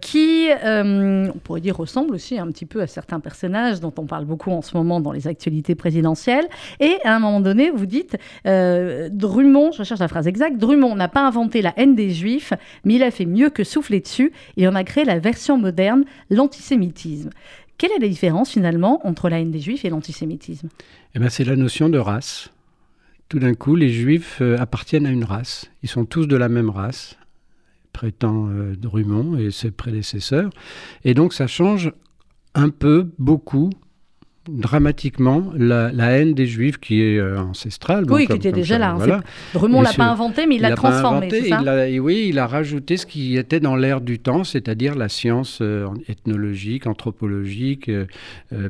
qui, 0.01 0.49
on 0.63 1.39
pourrait 1.43 1.61
dire, 1.61 1.77
ressemble 1.77 2.15
aussi 2.15 2.39
un 2.39 2.47
petit 2.47 2.65
peu 2.65 2.81
à 2.81 2.87
certains 2.87 3.19
personnages 3.19 3.56
dont 3.79 3.93
on 3.97 4.05
parle 4.05 4.25
beaucoup 4.25 4.51
en 4.51 4.61
ce 4.61 4.75
moment 4.75 4.99
dans 4.99 5.11
les 5.11 5.27
actualités 5.27 5.75
présidentielles. 5.75 6.47
Et 6.79 6.95
à 7.03 7.15
un 7.15 7.19
moment 7.19 7.41
donné, 7.41 7.71
vous 7.71 7.85
dites, 7.85 8.17
euh, 8.45 9.09
Drummond, 9.11 9.71
je 9.71 9.83
cherche 9.83 9.99
la 9.99 10.07
phrase 10.07 10.27
exacte, 10.27 10.57
Drummond 10.57 10.95
n'a 10.95 11.07
pas 11.07 11.25
inventé 11.25 11.61
la 11.61 11.73
haine 11.77 11.95
des 11.95 12.11
juifs, 12.11 12.53
mais 12.83 12.95
il 12.95 13.03
a 13.03 13.11
fait 13.11 13.25
mieux 13.25 13.49
que 13.49 13.63
souffler 13.63 13.99
dessus. 13.99 14.31
Il 14.55 14.67
en 14.67 14.75
a 14.75 14.83
créé 14.83 15.05
la 15.05 15.19
version 15.19 15.57
moderne, 15.57 16.03
l'antisémitisme. 16.29 17.29
Quelle 17.77 17.91
est 17.91 17.99
la 17.99 18.07
différence 18.07 18.51
finalement 18.51 19.05
entre 19.05 19.29
la 19.29 19.39
haine 19.39 19.51
des 19.51 19.59
juifs 19.59 19.85
et 19.85 19.89
l'antisémitisme? 19.89 20.69
Eh 21.13 21.19
ben, 21.19 21.29
C'est 21.29 21.43
la 21.43 21.55
notion 21.55 21.89
de 21.89 21.99
race. 21.99 22.49
Tout 23.29 23.39
d'un 23.39 23.53
coup, 23.53 23.75
les 23.75 23.89
juifs 23.89 24.37
euh, 24.41 24.57
appartiennent 24.57 25.05
à 25.05 25.11
une 25.11 25.25
race. 25.25 25.69
Ils 25.83 25.89
sont 25.89 26.05
tous 26.05 26.27
de 26.27 26.37
la 26.37 26.47
même 26.47 26.69
race, 26.69 27.17
prétend 27.91 28.47
euh, 28.49 28.75
Drummond 28.75 29.37
et 29.37 29.51
ses 29.51 29.71
prédécesseurs. 29.71 30.49
Et 31.03 31.13
donc 31.13 31.33
ça 31.33 31.45
change 31.45 31.91
un 32.57 32.69
peu, 32.69 33.11
beaucoup, 33.19 33.69
dramatiquement 34.49 35.51
la, 35.55 35.91
haine 36.11 36.33
des 36.33 36.47
juifs 36.47 36.77
qui 36.77 37.01
est 37.01 37.17
euh, 37.17 37.39
ancestrale. 37.39 38.05
Oui, 38.09 38.27
qui 38.27 38.33
était 38.33 38.51
déjà 38.51 38.77
là. 38.77 38.93
Voilà. 38.97 39.21
Drummond 39.53 39.81
l'a 39.81 39.93
pas 39.93 40.05
inventé, 40.05 40.45
mais 40.47 40.55
il 40.55 40.61
l'a 40.61 40.75
transformé. 40.75 41.29
oui, 41.99 42.27
il 42.29 42.39
a 42.39 42.47
rajouté 42.47 42.97
ce 42.97 43.05
qui 43.05 43.37
était 43.37 43.59
dans 43.59 43.75
l'air 43.75 44.01
du 44.01 44.19
temps, 44.19 44.43
c'est-à-dire 44.43 44.95
la 44.95 45.09
science 45.09 45.59
euh, 45.61 45.87
ethnologique, 46.07 46.87
anthropologique, 46.87 47.89
euh, 47.89 48.05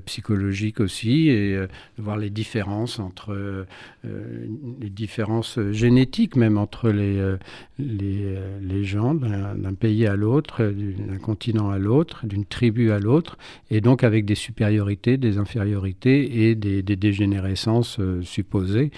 psychologique 0.06 0.79
aussi, 0.79 1.29
et 1.29 1.59
voir 1.97 2.18
les 2.18 2.29
différences 2.29 3.00
entre 3.00 3.65
les 4.03 4.89
différences 4.89 5.59
génétiques 5.71 6.35
même 6.35 6.57
entre 6.57 6.89
les, 6.89 7.35
les, 7.79 8.38
les 8.62 8.83
gens 8.83 9.13
d'un 9.13 9.74
pays 9.74 10.07
à 10.07 10.15
l'autre, 10.15 10.63
d'un 10.63 11.17
continent 11.17 11.69
à 11.69 11.77
l'autre, 11.77 12.25
d'une 12.25 12.46
tribu 12.46 12.91
à 12.91 13.00
l'autre, 13.00 13.38
et 13.69 13.81
donc 13.81 14.03
avec 14.03 14.25
des 14.25 14.36
supériorités, 14.36 15.17
des 15.17 15.38
infériorités 15.38 15.66
et 16.05 16.55
des, 16.55 16.81
dégénérescences 16.81 18.00
euh, 18.00 18.21
supposées. 18.21 18.91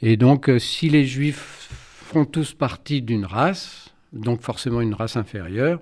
Et 0.00 0.16
donc, 0.16 0.48
euh, 0.48 0.58
si 0.58 0.88
les 0.88 1.04
juifs 1.04 1.68
font 1.70 2.24
tous 2.24 2.54
partie 2.54 3.02
d'une 3.02 3.24
race, 3.24 3.94
donc 4.12 4.42
forcément 4.42 4.80
une 4.80 4.94
race 4.94 5.16
inférieure, 5.16 5.80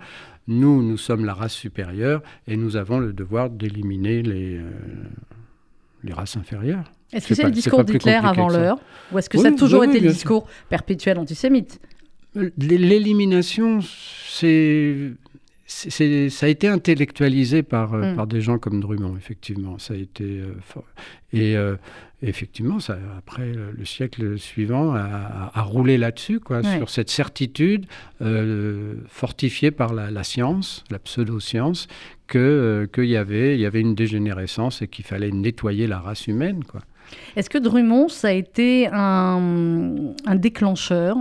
nous, 0.49 0.83
nous 0.83 0.97
sommes 0.97 1.25
la 1.25 1.35
race 1.35 1.53
supérieure 1.53 2.23
et 2.47 2.57
nous 2.57 2.77
avons 2.77 2.99
le 2.99 3.13
devoir 3.13 3.51
d'éliminer 3.51 4.23
les, 4.23 4.57
euh, 4.57 4.71
les 6.05 6.13
races 6.13 6.37
inférieures. 6.37 6.91
Est-ce 7.13 7.29
que 7.29 7.35
c'est 7.35 7.45
le 7.45 7.51
discours 7.51 7.85
d'Hitler 7.85 8.13
avant 8.15 8.49
l'heure 8.49 8.79
Ou 9.13 9.19
est-ce 9.19 9.29
que 9.29 9.39
ça 9.39 9.49
a 9.49 9.53
toujours 9.53 9.85
été 9.85 10.01
le 10.01 10.11
discours 10.11 10.47
perpétuel 10.69 11.19
antisémite? 11.19 11.81
L'élimination, 12.59 13.81
c'est 14.29 15.13
ça 15.71 16.47
a 16.47 16.49
été 16.49 16.67
intellectualisé 16.67 17.63
par, 17.63 17.95
euh, 17.95 18.13
mm. 18.13 18.17
par 18.17 18.27
des 18.27 18.41
gens 18.41 18.59
comme 18.59 18.81
Drummond, 18.81 19.17
effectivement. 19.17 19.79
Ça 19.79 19.95
a 19.95 19.97
été 19.97 20.25
euh, 20.25 20.81
et 21.33 21.57
euh, 21.57 21.77
effectivement, 22.23 22.81
ça, 22.81 22.99
après 23.17 23.53
le 23.53 23.85
siècle 23.85 24.37
suivant, 24.37 24.95
a, 24.95 25.63
roulé 25.63 25.97
là-dessus, 25.97 26.41
quoi, 26.41 26.63
sur 26.65 26.91
cette 26.91 27.09
certitude 27.09 27.87
fortifiée 29.07 29.71
par 29.71 29.95
la, 29.95 30.25
science, 30.25 30.85
la 30.91 30.99
pseudo-science, 30.99 31.87
que 32.27 32.89
qu'il 32.93 33.07
y 33.07 33.17
avait 33.17 33.55
il 33.55 33.61
y 33.61 33.67
avait 33.67 33.81
une 33.81 33.95
dégénérescence 33.95 34.83
et 34.83 34.89
qu'il 34.89 35.05
fallait 35.05 35.31
nettoyer 35.31 35.87
la 35.87 36.01
race 36.01 36.27
humaine, 36.27 36.65
quoi. 36.65 36.81
Est-ce 37.37 37.51
que 37.51 37.59
Drummond, 37.59 38.09
ça 38.09 38.29
a 38.29 38.33
été 38.33 38.89
un, 38.93 39.81
déclencheur 40.37 41.17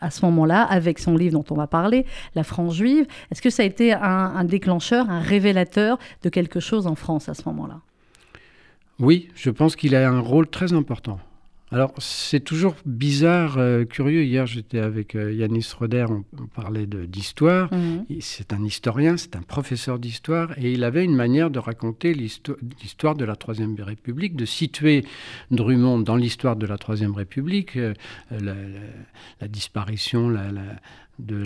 à, 0.00 0.10
ce 0.10 0.24
moment-là, 0.24 0.62
avec 0.62 0.98
son 0.98 1.16
livre 1.16 1.32
dont 1.32 1.44
on 1.50 1.54
va 1.54 1.66
parler, 1.66 2.06
La 2.34 2.44
France 2.44 2.74
juive? 2.74 3.06
Est-ce 3.30 3.42
que 3.42 3.50
ça 3.50 3.62
a 3.62 3.66
été 3.66 3.92
un, 3.92 4.44
déclencheur, 4.44 5.08
un 5.10 5.20
révélateur 5.20 5.98
de 6.22 6.28
quelque 6.28 6.60
chose 6.60 6.86
en 6.86 6.94
France 6.94 7.28
à 7.28 7.34
ce 7.34 7.42
moment-là? 7.46 7.80
Oui, 8.98 9.28
je 9.34 9.50
pense 9.50 9.76
qu'il 9.76 9.94
a 9.94 10.08
un 10.08 10.20
rôle 10.20 10.48
très 10.48 10.72
important. 10.72 11.18
Alors, 11.72 11.92
c'est 11.98 12.40
toujours 12.40 12.76
bizarre, 12.84 13.58
euh, 13.58 13.84
curieux. 13.84 14.22
Hier, 14.22 14.46
j'étais 14.46 14.78
avec 14.78 15.16
euh, 15.16 15.32
Yanis 15.32 15.66
Roder, 15.76 16.06
on, 16.10 16.46
parlait 16.46 16.86
d'histoire. 16.86 17.74
Mhm. 17.74 18.04
C'est 18.20 18.52
un 18.52 18.64
historien, 18.64 19.16
c'est 19.16 19.34
un 19.34 19.42
professeur 19.42 19.98
d'histoire, 19.98 20.56
et 20.58 20.72
il 20.72 20.84
avait 20.84 21.04
une 21.04 21.16
manière 21.16 21.50
de 21.50 21.58
raconter 21.58 22.14
l'histoire 22.14 23.16
de 23.16 23.24
la 23.24 23.34
Troisième 23.34 23.74
République, 23.80 24.36
de 24.36 24.44
situer 24.44 25.04
Drummond 25.50 25.98
dans 25.98 26.14
l'histoire 26.14 26.54
de 26.54 26.66
la 26.66 26.78
Troisième 26.78 27.14
République, 27.14 27.76
euh, 27.76 27.94
la, 28.30 29.48
disparition, 29.48 30.28
la, 30.28 30.52
de 31.18 31.44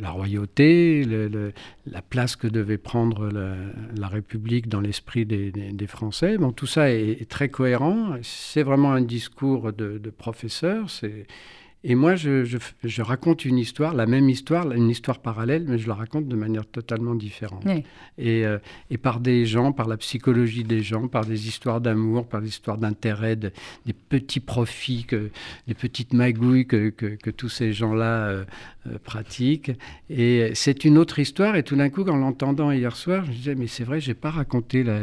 la, 0.00 0.10
royauté, 0.10 1.04
la 1.86 2.02
place 2.02 2.36
que 2.36 2.46
devait 2.46 2.78
prendre 2.78 3.28
la, 3.30 4.08
République 4.08 4.68
dans 4.68 4.80
l'esprit 4.80 5.26
des, 5.26 5.86
Français. 5.86 6.38
Bon, 6.38 6.52
tout 6.52 6.66
ça 6.66 6.90
est, 6.90 7.28
très 7.28 7.48
cohérent. 7.48 8.16
C'est 8.22 8.62
vraiment 8.62 8.92
un 8.92 9.02
discours 9.02 9.72
de, 9.72 9.98
de 9.98 10.10
professeur. 10.10 10.88
C'est 10.90 11.26
et 11.82 11.94
moi, 11.94 12.14
je, 12.14 12.44
je, 12.44 13.02
raconte 13.02 13.46
une 13.46 13.56
histoire, 13.56 13.94
la 13.94 14.04
même 14.04 14.28
histoire, 14.28 14.70
une 14.70 14.90
histoire 14.90 15.18
parallèle, 15.20 15.64
mais 15.66 15.78
je 15.78 15.88
la 15.88 15.94
raconte 15.94 16.28
de 16.28 16.36
manière 16.36 16.66
totalement 16.66 17.14
différente. 17.14 17.64
Et, 18.18 18.44
euh, 18.44 18.58
et, 18.90 18.98
par 18.98 19.18
des 19.18 19.46
gens, 19.46 19.72
par 19.72 19.88
la 19.88 19.96
psychologie 19.96 20.62
des 20.62 20.82
gens, 20.82 21.08
par 21.08 21.24
des 21.24 21.48
histoires 21.48 21.80
d'amour, 21.80 22.28
par 22.28 22.42
des 22.42 22.48
histoires 22.48 22.76
d'intérêt, 22.76 23.34
des 23.34 23.52
petits 24.10 24.40
profits, 24.40 25.04
que, 25.04 25.30
des 25.68 25.74
petites 25.74 26.12
magouilles 26.12 26.66
que, 26.66 26.90
que, 26.90 27.06
que 27.16 27.30
tous 27.30 27.48
ces 27.48 27.72
gens-là 27.72 28.26
euh, 28.26 28.44
euh, 28.86 28.98
pratiquent. 29.02 29.72
Et 30.08 30.50
c'est 30.54 30.84
une 30.84 30.98
autre 30.98 31.18
histoire. 31.18 31.56
Et 31.56 31.62
tout 31.62 31.76
d'un 31.76 31.90
coup, 31.90 32.02
en 32.08 32.16
l'entendant 32.16 32.70
hier 32.70 32.96
soir, 32.96 33.24
je 33.24 33.30
me 33.30 33.36
disais, 33.36 33.54
mais 33.54 33.66
c'est 33.66 33.84
vrai, 33.84 34.00
j'ai 34.00 34.14
pas 34.14 34.30
raconté 34.30 34.82
la, 34.82 35.00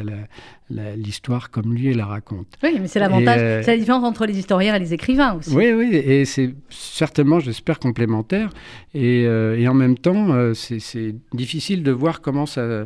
l'histoire 0.69 1.49
comme 1.49 1.73
lui 1.73 1.93
la 1.93 2.05
raconte. 2.05 2.47
Oui, 2.61 2.77
mais 2.79 2.87
c'est 2.87 2.99
l'avantage, 2.99 3.39
euh, 3.39 3.61
c'est 3.63 3.71
la 3.71 3.77
différence 3.77 4.03
entre 4.03 4.25
les 4.25 4.37
historiens 4.37 4.75
et 4.75 4.79
les 4.79 4.93
écrivains 4.93 5.35
aussi. 5.35 5.55
Oui, 5.55 5.71
oui, 5.71 5.95
et 5.95 6.25
c'est 6.25 6.53
certainement, 6.69 7.39
j'espère, 7.39 7.79
complémentaire. 7.79 8.49
Et, 8.93 9.25
euh, 9.25 9.57
et, 9.57 9.67
en 9.67 9.73
même 9.73 9.97
temps, 9.97 10.33
euh, 10.33 10.53
c'est 10.53 11.15
difficile 11.33 11.83
de 11.83 11.91
voir 11.91 12.21
comment 12.21 12.45
ça, 12.45 12.85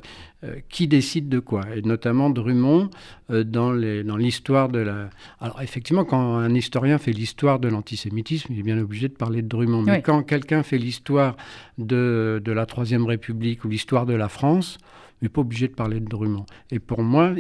qui 0.69 0.87
décide 0.87 1.29
de 1.29 1.39
quoi. 1.39 1.61
Et 1.75 1.81
notamment 1.81 2.29
Drummond, 2.29 2.89
dans 3.29 3.73
l'histoire 3.73 4.69
dans 4.69 4.79
de 4.79 4.79
la... 4.79 5.09
Alors 5.39 5.61
effectivement, 5.61 6.03
quand 6.03 6.37
un 6.37 6.53
historien 6.53 6.97
fait 6.97 7.11
l'histoire 7.11 7.59
de 7.59 7.67
l'antisémitisme, 7.67 8.51
il 8.53 8.59
est 8.59 8.63
bien 8.63 8.79
obligé 8.79 9.07
de 9.07 9.13
parler 9.13 9.41
de 9.41 9.47
Drummond. 9.47 9.83
Mais 9.83 10.01
quand 10.01 10.23
quelqu'un 10.23 10.63
fait 10.63 10.77
l'histoire 10.77 11.37
de, 11.77 12.41
de 12.43 12.51
la 12.51 12.65
Troisième 12.65 13.05
République 13.05 13.63
ou 13.65 13.69
l'histoire 13.69 14.05
de 14.05 14.13
la 14.13 14.29
France, 14.29 14.77
n'est 15.21 15.29
pas 15.29 15.41
obligé 15.41 15.67
de 15.67 15.73
parler 15.73 15.99
de 15.99 16.05
Drummond. 16.05 16.45
Et 16.71 16.79
pour 16.79 17.03
moi, 17.03 17.33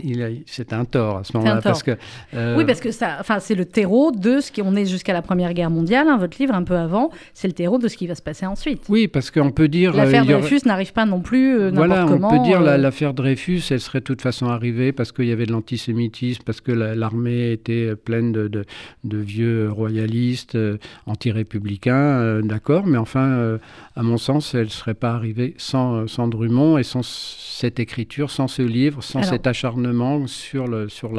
c'est 0.45 0.73
un 0.73 0.85
tort 0.85 1.17
à 1.17 1.23
ce 1.23 1.35
moment-là. 1.37 1.61
Parce 1.61 1.83
que, 1.83 1.97
euh, 2.33 2.55
Oui, 2.57 2.65
parce 2.65 2.79
que 2.79 2.91
ça, 2.91 3.21
c'est 3.39 3.55
le 3.55 3.65
terreau 3.65 4.11
de 4.11 4.39
ce 4.39 4.51
qui 4.51 4.61
on 4.61 4.75
est 4.75 4.85
jusqu'à 4.85 5.13
la 5.13 5.21
Première 5.21 5.53
Guerre 5.53 5.71
mondiale, 5.71 6.07
hein, 6.07 6.17
votre 6.17 6.37
livre 6.39 6.53
un 6.53 6.63
peu 6.63 6.75
avant, 6.75 7.09
c'est 7.33 7.47
le 7.47 7.53
terreau 7.53 7.79
de 7.79 7.87
ce 7.87 7.97
qui 7.97 8.07
va 8.07 8.15
se 8.15 8.21
passer 8.21 8.45
ensuite. 8.45 8.83
Oui, 8.89 9.07
parce 9.07 9.31
qu'on 9.31 9.51
peut 9.51 9.67
dire... 9.67 9.93
L'affaire 9.93 10.23
euh, 10.23 10.39
Dreyfus 10.39 10.61
n'arrive 10.65 10.93
pas 10.93 11.05
non 11.05 11.21
plus 11.21 11.59
euh, 11.59 11.71
Voilà, 11.73 12.05
on 12.05 12.29
peut 12.29 12.43
dire 12.43 12.61
l'affaire 12.61 13.13
Dreyfus, 13.13 13.61
elle 13.71 13.79
serait 13.79 13.99
de 13.99 14.05
toute 14.05 14.21
façon 14.21 14.47
arrivée 14.47 14.91
parce 14.91 15.11
qu'il 15.11 15.25
y 15.25 15.31
avait 15.31 15.45
de 15.45 15.51
l'antisémitisme, 15.51 16.43
parce 16.45 16.61
que 16.61 16.71
l'armée 16.71 17.51
était 17.51 17.95
pleine 17.95 18.31
de, 18.31 18.47
de, 18.47 19.17
vieux 19.17 19.71
royalistes, 19.71 20.57
anti-républicains, 21.05 22.41
d'accord, 22.41 22.85
mais 22.85 22.97
enfin, 22.97 23.57
à 23.95 24.03
mon 24.03 24.17
sens, 24.17 24.53
elle 24.53 24.65
ne 24.65 24.69
serait 24.69 24.93
pas 24.93 25.11
arrivée 25.11 25.55
sans, 25.57 26.07
sans 26.07 26.27
Drummond 26.27 26.77
et 26.77 26.83
sans 26.83 27.01
cette 27.03 27.70
écriture, 27.79 28.31
sans 28.31 28.47
ce 28.47 28.61
livre, 28.61 29.03
sans 29.03 29.23
cet 29.23 29.47
acharnement 29.47 30.27
sur 30.27 30.67
l'armée 30.67 30.89
sur 30.89 31.11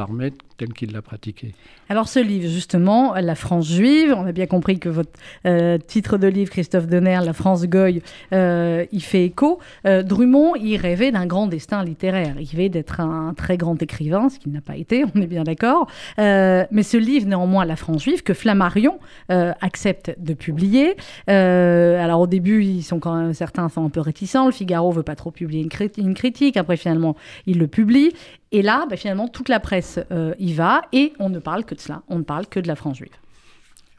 tel 0.56 0.72
qu'il 0.72 0.92
l'a 0.92 1.02
pratiqué. 1.02 1.54
Alors 1.88 2.08
ce 2.08 2.18
livre, 2.18 2.48
justement, 2.48 3.14
La 3.14 3.34
France 3.34 3.68
juive, 3.68 4.14
on 4.16 4.26
a 4.26 4.32
bien 4.32 4.46
compris 4.46 4.78
que 4.78 4.88
votre 4.88 5.10
euh, 5.46 5.78
titre 5.78 6.18
de 6.18 6.26
livre, 6.26 6.50
Christophe 6.50 6.86
Donner, 6.86 7.18
La 7.24 7.32
France 7.32 7.64
goy, 7.66 8.02
euh, 8.32 8.84
il 8.92 9.02
fait 9.02 9.24
écho. 9.24 9.58
Euh, 9.86 10.02
Drummond, 10.02 10.54
il 10.56 10.76
rêvait 10.76 11.12
d'un 11.12 11.26
grand 11.26 11.46
destin 11.46 11.84
littéraire. 11.84 12.36
Il 12.38 12.48
rêvait 12.48 12.68
d'être 12.68 13.00
un, 13.00 13.34
très 13.34 13.56
grand 13.56 13.80
écrivain, 13.82 14.28
ce 14.28 14.38
qu'il 14.38 14.52
n'a 14.52 14.60
pas 14.60 14.76
été, 14.76 15.04
on 15.14 15.20
est 15.20 15.26
bien 15.26 15.44
d'accord. 15.44 15.86
mais 16.18 16.82
ce 16.82 16.96
livre, 16.96 17.26
néanmoins, 17.26 17.64
La 17.64 17.76
France 17.76 18.02
juive, 18.02 18.22
que 18.22 18.34
Flammarion 18.34 18.98
accepte 19.28 20.14
de 20.18 20.34
publier. 20.34 20.96
alors 21.26 22.20
au 22.20 22.26
début, 22.26 22.64
ils 22.64 22.82
sont 22.82 22.98
quand 22.98 23.32
certains 23.32 23.68
sont 23.68 23.84
un 23.84 23.90
peu 23.90 24.00
réticents. 24.00 24.46
Le 24.46 24.52
Figaro 24.52 24.90
veut 24.92 25.02
pas 25.02 25.16
trop 25.16 25.30
publier 25.30 25.62
une, 25.96 26.14
critique. 26.14 26.56
Après, 26.56 26.76
finalement, 26.76 27.16
il 27.46 27.58
le 27.58 27.66
publie. 27.66 28.12
Et 28.52 28.60
là, 28.60 28.86
bah, 28.88 28.96
finalement, 28.96 29.28
toute 29.28 29.48
la 29.48 29.60
presse 29.60 29.98
euh, 30.10 30.34
y 30.42 30.52
va 30.52 30.82
et 30.92 31.12
on 31.18 31.28
ne 31.28 31.38
parle 31.38 31.64
que 31.64 31.74
de 31.74 31.80
cela. 31.80 32.02
On 32.08 32.18
ne 32.18 32.24
parle 32.24 32.46
que 32.46 32.60
de 32.60 32.68
la 32.68 32.76
France 32.76 32.98
juive. 32.98 33.10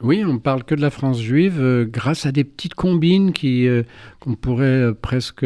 Oui, 0.02 0.24
on 0.26 0.38
parle 0.38 0.66
que 0.66 0.76
de 0.76 0.82
la 0.82 0.90
France 0.90 1.22
juive 1.22 1.62
euh, 1.62 1.86
grâce 1.90 2.26
à 2.26 2.34
des 2.34 2.44
petites 2.44 2.74
combines 2.74 3.32
qui 3.32 3.68
euh, 3.68 3.84
qu'on 4.20 4.36
pourrait 4.36 4.94
presque 4.94 5.46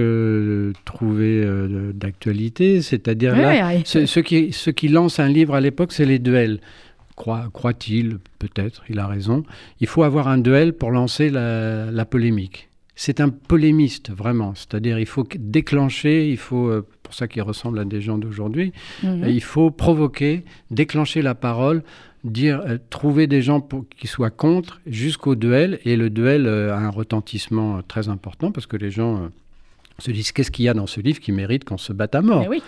trouver 0.86 1.46
d'actualité. 1.94 2.82
C'est-à-dire 2.82 3.36
là, 3.36 3.84
ce, 3.86 4.20
qui, 4.20 4.52
ce 4.52 4.72
qui 4.72 4.88
lance 4.88 5.20
un 5.20 5.28
livre 5.28 5.54
à 5.54 5.62
l'époque, 5.62 5.92
c'est 5.92 6.06
les 6.06 6.20
duels. 6.20 6.60
Croit, 7.16 7.50
croit-il, 7.54 8.18
peut-être, 8.40 8.84
il 8.90 9.00
a 9.00 9.08
raison. 9.08 9.44
Il 9.80 9.88
faut 9.88 10.04
avoir 10.04 10.28
un 10.28 10.38
duel 10.38 10.74
pour 10.74 10.92
lancer 10.92 11.30
la, 11.30 11.90
la 11.92 12.06
polémique. 12.06 12.70
C'est 13.00 13.22
un 13.22 13.30
polémiste, 13.30 14.10
vraiment. 14.12 14.54
C'est-à-dire, 14.56 15.00
il 15.00 15.06
faut 15.06 15.26
déclencher, 15.38 16.30
il 16.30 16.38
faut 16.38 16.84
pour 17.08 17.14
ça 17.14 17.30
qu'il 17.30 17.42
ressemble 17.42 17.80
à 17.80 17.86
des 17.86 18.02
gens 18.02 18.18
d'aujourd'hui. 18.18 18.74
Mhm. 19.02 19.30
Il 19.30 19.42
faut 19.42 19.72
provoquer, 19.72 20.44
déclencher 20.72 21.22
la 21.22 21.36
parole, 21.36 21.84
dire, 22.26 22.62
euh, 22.68 22.78
trouver 22.90 23.28
des 23.28 23.42
gens 23.42 23.62
pour, 23.62 23.86
qui 23.98 24.08
soient 24.08 24.30
contre 24.30 24.82
jusqu'au 24.86 25.36
duel. 25.36 25.80
Et 25.86 25.96
le 25.96 26.10
duel 26.10 26.46
euh, 26.48 26.74
a 26.74 26.78
un 26.78 26.90
retentissement 26.90 27.82
très 27.82 28.10
important 28.10 28.52
parce 28.52 28.68
que 28.68 28.76
les 28.76 28.92
gens 28.92 29.16
euh, 29.16 29.28
se 30.00 30.12
disent 30.12 30.34
qu'est-ce 30.34 30.52
qu'il 30.52 30.66
y 30.66 30.70
a 30.70 30.74
dans 30.74 30.86
ce 30.86 31.00
livre 31.00 31.22
qui 31.22 31.32
mérite 31.32 31.64
qu'on 31.64 31.78
se 31.78 31.94
batte 31.94 32.14
à 32.14 32.22
mort? 32.22 32.44
Eh 32.46 32.50
oui. 32.50 32.62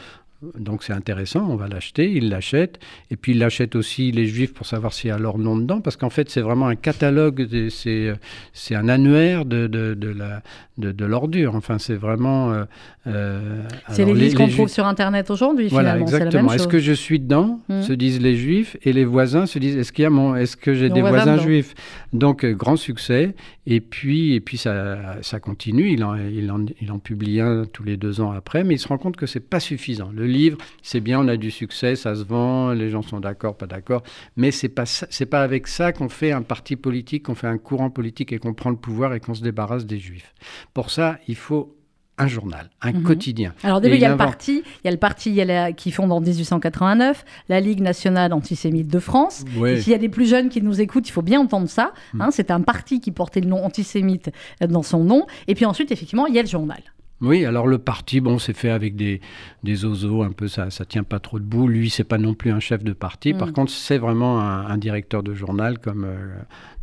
Donc 0.57 0.83
c'est 0.83 0.93
intéressant, 0.93 1.45
on 1.49 1.57
va 1.57 1.67
l'acheter, 1.67 2.09
il 2.11 2.29
l'achète. 2.29 2.79
Et 3.11 3.17
puis 3.17 3.33
il 3.33 3.43
achète 3.43 3.75
aussi 3.75 4.11
les 4.11 4.25
juifs 4.25 4.53
pour 4.53 4.65
savoir 4.65 4.93
s'il 4.93 5.09
y 5.09 5.11
a 5.11 5.17
leur 5.17 5.37
nom 5.37 5.57
dedans, 5.57 5.81
parce 5.81 5.97
qu'en 5.97 6.09
fait 6.09 6.29
c'est 6.29 6.39
vraiment 6.39 6.67
un 6.67 6.75
catalogue, 6.75 7.45
c'est 7.69 8.75
un 8.75 8.87
annuaire 8.87 9.43
de, 9.43 9.67
de, 9.67 9.95
de 9.95 10.07
la, 10.09 10.41
de, 10.77 11.05
l'ordure. 11.05 11.55
Enfin 11.55 11.77
c'est 11.77 11.95
vraiment... 11.95 12.53
Euh, 12.53 12.63
euh, 13.07 13.63
c'est 13.89 14.05
les 14.05 14.13
listes 14.13 14.37
qu'on 14.37 14.47
trouve 14.47 14.69
sur 14.69 14.85
Internet 14.85 15.29
aujourd'hui 15.29 15.67
voilà, 15.67 15.97
Exactement. 15.99 16.53
Est-ce 16.53 16.67
que 16.67 16.79
je 16.79 16.93
suis 16.93 17.19
dedans 17.19 17.59
mmh. 17.67 17.81
se 17.81 17.93
disent 17.93 18.21
les 18.21 18.37
juifs, 18.37 18.77
et 18.83 18.93
les 18.93 19.05
voisins 19.05 19.45
se 19.45 19.59
disent 19.59 19.75
est-ce 19.75 19.91
qu'il 19.91 20.03
y 20.03 20.05
a 20.05 20.09
mon, 20.09 20.35
est-ce 20.35 20.55
que 20.55 20.73
j'ai 20.73 20.89
des 20.89 21.01
voisins, 21.01 21.37
juifs? 21.37 21.73
Donc 22.13 22.45
euh, 22.45 22.53
grand 22.53 22.77
succès. 22.77 23.35
Et 23.65 23.81
puis, 23.81 24.33
et 24.33 24.39
puis 24.39 24.57
ça, 24.57 25.17
ça 25.21 25.39
continue, 25.39 25.91
il 25.91 26.03
en, 26.03 26.15
il, 26.15 26.49
en, 26.51 26.65
il 26.81 26.91
en 26.91 26.97
publie 26.97 27.39
un 27.39 27.65
tous 27.71 27.83
les 27.83 27.97
deux 27.97 28.19
ans 28.19 28.31
après, 28.31 28.63
mais 28.63 28.75
il 28.75 28.79
se 28.79 28.87
rend 28.87 28.97
compte 28.97 29.15
que 29.15 29.27
c'est 29.27 29.47
pas 29.47 29.59
suffisant. 29.59 30.09
Le 30.11 30.25
livre, 30.29 30.57
c'est 30.81 30.99
bien, 30.99 31.19
on 31.19 31.27
a 31.27 31.37
du 31.37 31.51
succès, 31.51 31.95
ça 31.95 32.15
se 32.15 32.23
vend, 32.23 32.71
les 32.71 32.89
gens 32.89 33.01
sont 33.01 33.19
d'accord, 33.19 33.57
pas 33.57 33.67
d'accord, 33.67 34.03
mais 34.35 34.51
c'est 34.51 34.69
pas 34.69 34.85
c'est 34.85 35.25
pas 35.25 35.41
avec 35.41 35.67
ça 35.67 35.91
qu'on 35.91 36.09
fait 36.09 36.31
un 36.31 36.41
parti 36.41 36.75
politique, 36.75 37.23
qu'on 37.23 37.35
fait 37.35 37.47
un 37.47 37.57
courant 37.57 37.89
politique 37.89 38.31
et 38.31 38.39
qu'on 38.39 38.53
prend 38.53 38.69
le 38.69 38.77
pouvoir 38.77 39.13
et 39.13 39.19
qu'on 39.19 39.33
se 39.33 39.43
débarrasse 39.43 39.85
des 39.85 39.99
juifs. 39.99 40.33
Pour 40.73 40.91
ça, 40.91 41.19
il 41.27 41.35
faut 41.35 41.75
un 42.19 42.27
journal, 42.27 42.69
un 42.81 42.91
mhm. 42.91 43.03
quotidien. 43.03 43.53
Alors 43.63 43.79
déjà, 43.79 43.95
il 43.95 44.01
y 44.01 44.05
a 44.05 44.09
le 44.09 44.17
parti, 44.17 44.63
il 44.83 44.85
y 44.85 44.87
a 44.89 44.91
le 44.91 44.97
parti 44.97 45.41
qui 45.77 45.91
fonde 45.91 46.11
en 46.11 46.19
1889, 46.19 47.23
la 47.47 47.61
Ligue 47.61 47.79
nationale 47.79 48.33
antisémite 48.33 48.87
de 48.87 48.99
France. 48.99 49.45
S'il 49.53 49.89
y 49.89 49.93
a 49.93 49.97
des 49.97 50.09
plus 50.09 50.29
jeunes 50.29 50.49
qui 50.49 50.61
nous 50.61 50.81
écoutent, 50.81 51.07
il 51.07 51.13
faut 51.13 51.21
bien 51.21 51.39
entendre 51.39 51.69
ça. 51.69 51.93
Mhm. 52.13 52.21
Hein, 52.21 52.29
c'est 52.31 52.51
un 52.51 52.61
parti 52.61 52.99
qui 52.99 53.11
portait 53.11 53.39
le 53.39 53.47
nom 53.47 53.63
antisémite 53.63 54.31
dans 54.61 54.83
son 54.83 55.03
nom. 55.03 55.25
Et 55.47 55.55
puis 55.55 55.65
ensuite, 55.65 55.91
effectivement, 55.91 56.27
il 56.27 56.35
y 56.35 56.39
a 56.39 56.43
le 56.43 56.47
journal. 56.47 56.81
Oui, 57.21 57.43
alors 57.43 57.67
le 57.67 57.77
parti, 57.77 58.21
bon, 58.21 58.39
c'est 58.39 58.53
fait 58.53 58.69
avec 58.69 58.95
des, 58.95 59.19
des 59.63 59.83
oiseaux, 59.85 60.23
un 60.23 60.31
peu, 60.31 60.47
ça 60.47 60.69
ça 60.69 60.85
tient 60.85 61.03
pas 61.03 61.19
trop 61.19 61.39
debout. 61.39 61.67
Lui, 61.67 61.89
c'est 61.89 62.05
pas 62.05 62.17
non 62.17 62.33
plus 62.33 62.51
un 62.51 62.59
chef 62.59 62.83
de 62.83 62.93
parti. 62.93 63.33
Par 63.33 63.49
mm. 63.49 63.53
contre, 63.53 63.71
c'est 63.71 63.97
vraiment 63.97 64.39
un, 64.39 64.77
directeur 64.77 65.21
de 65.21 65.33
journal, 65.33 65.79
comme 65.79 66.05
euh, 66.05 66.37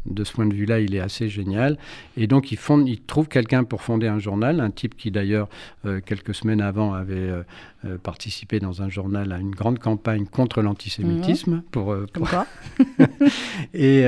de 0.09 0.25
ce 0.25 0.33
point 0.33 0.47
de 0.47 0.55
vue-là, 0.55 0.81
il 0.81 0.95
est 0.95 1.01
assez 1.01 1.29
génial. 1.29 1.79
Et 2.17 2.27
donc, 2.27 2.53
il, 2.53 2.59
fonde, 2.59 2.89
il 2.89 3.01
trouve 3.01 3.29
quelqu'un 3.29 3.65
pour 3.65 3.83
fonder 3.83 4.07
un 4.07 4.19
journal, 4.19 4.61
un 4.61 4.71
type 4.71 4.97
qui 4.97 5.11
d'ailleurs, 5.11 5.49
euh, 5.85 6.01
quelques 6.05 6.35
semaines 6.35 6.61
avant, 6.61 6.95
avait 6.95 7.15
euh, 7.85 7.99
participé 8.03 8.61
dans 8.61 8.83
un 8.83 8.89
journal 8.89 9.33
à 9.33 9.39
une 9.39 9.53
grande 9.53 9.79
campagne 9.79 10.27
contre 10.27 10.63
l'antisémitisme. 10.63 11.57
Mm. 11.57 11.63
Pour, 11.71 11.97
pour... 12.13 12.29
et, 13.75 14.05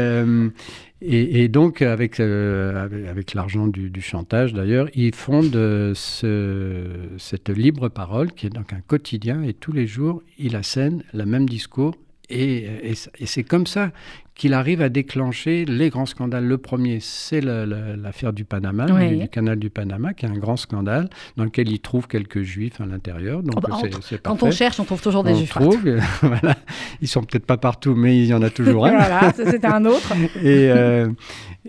et, 1.00 1.46
donc, 1.48 1.82
avec, 1.82 2.18
euh, 2.18 2.84
avec, 3.08 3.34
l'argent 3.34 3.68
du, 3.68 4.00
chantage 4.00 4.52
d'ailleurs, 4.52 4.88
euh, 5.28 5.92
ce, 5.94 6.84
cette 7.18 7.50
libre 7.50 7.88
parole, 7.88 8.32
qui 8.32 8.46
est 8.46 8.50
donc 8.50 8.72
un 8.72 8.80
quotidien, 8.80 9.42
et 9.42 9.54
tous 9.54 9.70
les 9.70 9.86
jours, 9.86 10.22
il 10.38 10.56
assène 10.56 11.04
le 11.14 11.24
même 11.24 11.48
discours. 11.48 11.94
Et, 12.30 12.92
et 12.92 13.26
c'est 13.26 13.44
comme 13.44 13.66
ça 13.66 13.90
qu'il 14.38 14.54
arrive 14.54 14.80
à 14.80 14.88
déclencher 14.88 15.64
les 15.64 15.90
grands 15.90 16.06
scandales. 16.06 16.46
Le 16.46 16.58
premier, 16.58 16.98
c'est 17.00 17.40
l'affaire 17.40 18.32
du 18.32 18.44
Panama, 18.44 18.86
du, 18.86 19.28
canal 19.28 19.58
du 19.58 19.68
Panama, 19.68 20.14
qui 20.14 20.24
est 20.24 20.28
un 20.28 20.38
grand 20.38 20.56
scandale 20.56 21.10
dans 21.36 21.44
lequel 21.44 21.68
il 21.68 21.80
trouve 21.80 22.06
quelques 22.06 22.42
juifs 22.42 22.80
à 22.80 22.86
l'intérieur. 22.86 23.42
Donc 23.42 23.54
oh, 23.56 23.60
bah, 23.60 23.76
c'est 24.00 24.22
Quand 24.22 24.42
on 24.44 24.52
cherche, 24.52 24.78
on 24.78 24.84
trouve 24.84 25.02
toujours 25.02 25.24
des 25.24 25.34
juifs. 25.34 25.50
Trouve, 25.50 25.80
voilà. 26.22 26.56
Ils 27.02 27.08
sont 27.08 27.22
peut-être 27.22 27.46
pas 27.46 27.56
partout, 27.56 27.94
mais 27.96 28.16
il 28.16 28.26
y 28.26 28.32
en 28.32 28.42
a 28.42 28.48
toujours 28.48 28.86
un. 28.86 28.90
voilà, 28.96 29.32
c'était 29.34 29.66
un 29.66 29.84
autre. 29.84 30.12
et, 30.36 30.70
euh, 30.70 31.08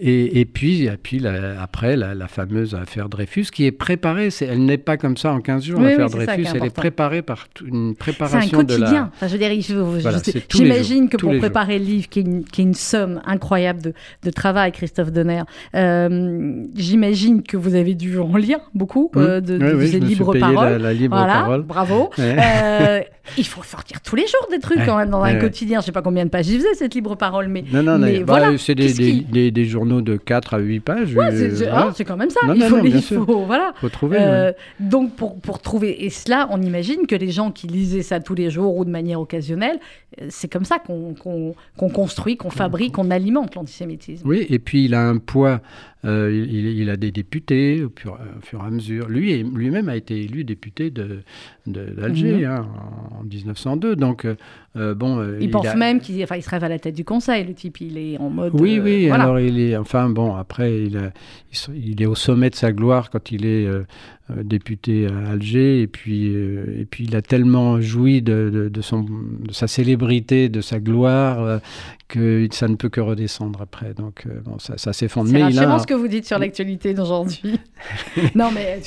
et, 0.02 0.40
et, 0.40 0.46
puis, 0.46 0.86
et 0.86 0.98
puis 0.98 1.26
après, 1.26 1.98
la, 1.98 2.28
fameuse 2.28 2.76
affaire 2.76 3.10
Dreyfus, 3.10 3.46
qui 3.52 3.66
est 3.66 3.72
préparée. 3.72 4.30
elle 4.42 4.64
n'est 4.64 4.78
pas 4.78 4.98
comme 4.98 5.18
ça 5.18 5.34
en 5.34 5.42
15 5.42 5.64
jours, 5.64 5.82
l'affaire 5.82 6.10
Dreyfus. 6.10 6.48
elle 6.56 6.66
est 6.66 6.70
préparée 6.70 7.24
par 7.24 7.48
une 7.66 7.96
préparation 7.96 8.64
de 8.64 8.76
la... 8.76 8.76
C'est 8.76 8.76
un 8.76 8.86
quotidien. 8.86 9.12
Enfin, 9.16 9.28
je 9.28 10.56
j'imagine 10.56 11.10
que 11.10 11.18
pour 11.18 11.36
préparer 11.38 11.80
le 11.80 11.86
livre, 11.86 12.08
qui 12.08 12.20
est, 12.20 12.52
qui 12.52 12.59
est 12.62 12.66
une 12.66 12.74
somme 12.74 13.22
incroyable 13.26 13.82
de, 13.82 13.94
de 14.24 14.30
travail, 14.30 14.72
Christophe 14.72 15.12
Donner. 15.12 15.42
Euh, 15.76 16.64
J'imagine 16.76 17.44
que 17.44 17.58
vous 17.58 17.76
avez 17.76 17.96
dû 17.96 18.20
en 18.20 18.36
lire 18.36 18.60
beaucoup 18.74 19.12
Mmh. 19.16 19.20
euh, 19.20 19.42
de, 19.42 19.58
de 19.58 19.66
Oui, 19.66 19.72
oui, 19.78 19.88
ces 19.90 20.00
libres 20.00 20.38
paroles. 20.38 20.72
la, 20.72 20.78
la 20.80 20.94
libre 20.94 21.16
Voilà, 21.18 21.34
parole. 21.34 21.62
bravo. 21.64 22.10
Ouais. 22.18 23.08
Il 23.38 23.46
faut 23.46 23.64
sortir 23.64 24.02
tous 24.02 24.16
les 24.16 24.24
jours 24.28 24.48
des 24.52 24.60
trucs 24.60 24.78
Ouais, 24.80 24.86
quand 24.86 24.98
même 24.98 25.10
dans 25.10 25.22
ouais, 25.22 25.32
un 25.32 25.34
ouais. 25.36 25.40
quotidien. 25.40 25.80
Je 25.82 25.86
sais 25.86 25.92
pas 25.92 26.02
combien 26.02 26.26
de 26.26 26.30
pages 26.30 26.48
il 26.48 26.58
faisait 26.60 26.74
cette 26.74 26.96
libre 26.96 27.16
parole, 27.16 27.48
mais 27.48 27.64
Non, 27.72 27.84
non, 27.84 27.98
mais 27.98 28.20
non, 28.20 28.26
bah, 28.26 28.38
voilà, 28.40 28.58
c'est 28.58 28.76
des, 28.76 28.84
qu'est-ce 28.88 28.98
des, 28.98 29.12
qui- 29.12 29.22
des- 29.24 29.52
des 29.52 29.66
journaux 29.66 30.02
de 30.02 30.18
4 30.18 30.54
à 30.54 30.60
8 30.60 30.80
pages. 30.80 31.16
Euh, 31.16 31.70
ah, 31.72 31.90
c'est 31.96 32.06
quand 32.06 32.18
même 32.18 32.30
ça. 32.30 32.40
Non, 32.46 32.54
il 32.54 32.64
faut, 32.64 32.78
non, 32.78 32.84
les- 32.84 32.90
bien 32.90 33.00
il 33.00 33.04
sûr. 33.04 33.26
faut- 33.26 33.46
voilà. 33.46 33.72
faut 33.80 33.90
trouver. 33.90 34.18
Euh, 34.20 34.52
donc 34.80 35.16
pour, 35.16 35.40
pour 35.40 35.60
trouver 35.60 36.06
et 36.06 36.10
cela, 36.10 36.48
on 36.52 36.62
imagine 36.62 37.08
que 37.08 37.16
les 37.16 37.32
gens 37.32 37.52
qui 37.52 37.68
lisaient 37.68 38.04
ça 38.04 38.20
tous 38.20 38.36
les 38.36 38.50
jours 38.50 38.76
ou 38.78 38.86
de 38.86 38.90
manière 38.90 39.20
occasionnelle, 39.22 39.80
euh, 40.22 40.26
c'est 40.30 40.48
comme 40.52 40.66
ça 40.66 40.80
qu'on 40.80 41.14
qu'on 41.14 41.90
construit, 41.90 42.38
qu'on 42.38 42.50
fabrique, 42.50 42.94
qu'on 42.96 43.12
alimente 43.12 43.56
l'antisémitisme. 43.56 44.28
Oui, 44.28 44.46
et 44.50 44.60
puis 44.60 44.86
il 44.86 44.94
a 44.94 45.02
un 45.08 45.18
poids. 45.18 45.62
Euh, 46.06 46.32
il, 46.50 46.90
a 46.90 46.96
des 46.98 47.12
députés 47.12 47.84
au 47.84 47.92
fur, 47.96 48.14
au 48.14 48.42
fur 48.46 48.62
et 48.64 48.66
à 48.68 48.70
mesure. 48.70 49.10
Lui 49.10 49.44
lui-même 49.44 49.90
a 49.90 49.96
été 49.98 50.22
élu 50.24 50.44
député 50.44 50.92
de 50.92 51.20
de- 51.68 51.90
d'Alger 51.90 52.38
Mhm. 52.38 52.44
hein, 52.46 52.68
en 53.20 53.24
1902. 53.24 53.96
Donc 53.96 54.26
euh, 54.76 54.92
euh, 54.92 54.94
bon, 54.96 55.20
euh, 55.20 55.38
Il, 55.42 55.50
pense 55.50 55.66
a- 55.66 55.76
même 55.76 56.00
qu'il 56.00 56.22
enfin, 56.24 56.36
il 56.36 56.44
se 56.44 56.50
rêve 56.50 56.64
à 56.64 56.70
la 56.70 56.80
tête 56.80 56.96
du 56.96 57.04
conseil, 57.04 57.44
le 57.46 57.54
type, 57.54 57.82
il 57.82 57.98
est 57.98 58.18
en 58.20 58.30
mode. 58.30 58.54
Oui, 58.54 58.78
euh, 58.80 58.84
oui. 58.84 59.08
voilà. 59.08 59.24
Alors 59.24 59.40
il 59.40 59.60
est, 59.60 59.76
enfin 59.76 60.10
bon, 60.10 60.36
après 60.36 60.84
il, 60.84 60.98
a- 60.98 61.12
est 62.02 62.06
au 62.06 62.16
sommet 62.16 62.50
de 62.50 62.56
sa 62.56 62.72
gloire 62.72 63.10
quand 63.10 63.32
il 63.32 63.46
est 63.46 63.66
euh, 63.66 63.84
euh, 64.32 64.44
député 64.44 65.08
à 65.08 65.32
Alger, 65.32 65.82
et 65.82 65.88
puis 65.88 66.30
euh, 66.30 66.80
et 66.80 66.86
puis 66.86 67.06
il 67.06 67.16
a 67.16 67.22
tellement 67.24 67.82
joui 67.82 68.22
de, 68.22 68.52
de- 68.54 68.70
de 68.70 68.82
son 68.82 69.02
de 69.02 69.52
sa 69.52 69.68
célébrité, 69.68 70.50
de 70.50 70.62
sa 70.62 70.80
gloire, 70.80 71.42
euh, 71.42 71.58
que 72.08 72.48
ça 72.52 72.68
ne 72.68 72.76
peut 72.76 72.90
que 72.90 73.02
redescendre 73.02 73.62
après. 73.62 73.94
Donc 73.96 74.24
euh, 74.28 74.40
bon, 74.46 74.60
ça, 74.60 74.78
ça 74.78 74.94
s'effondre. 74.94 75.30
C'est 75.30 75.40
vachement 75.40 75.76
a, 75.76 75.80
ce 75.80 75.88
que 75.88 75.94
vous 75.96 76.08
dites 76.08 76.26
sur 76.28 76.38
l'actualité 76.38 76.94
d'aujourd'hui. 76.94 77.60
non, 78.36 78.50
mais 78.54 78.80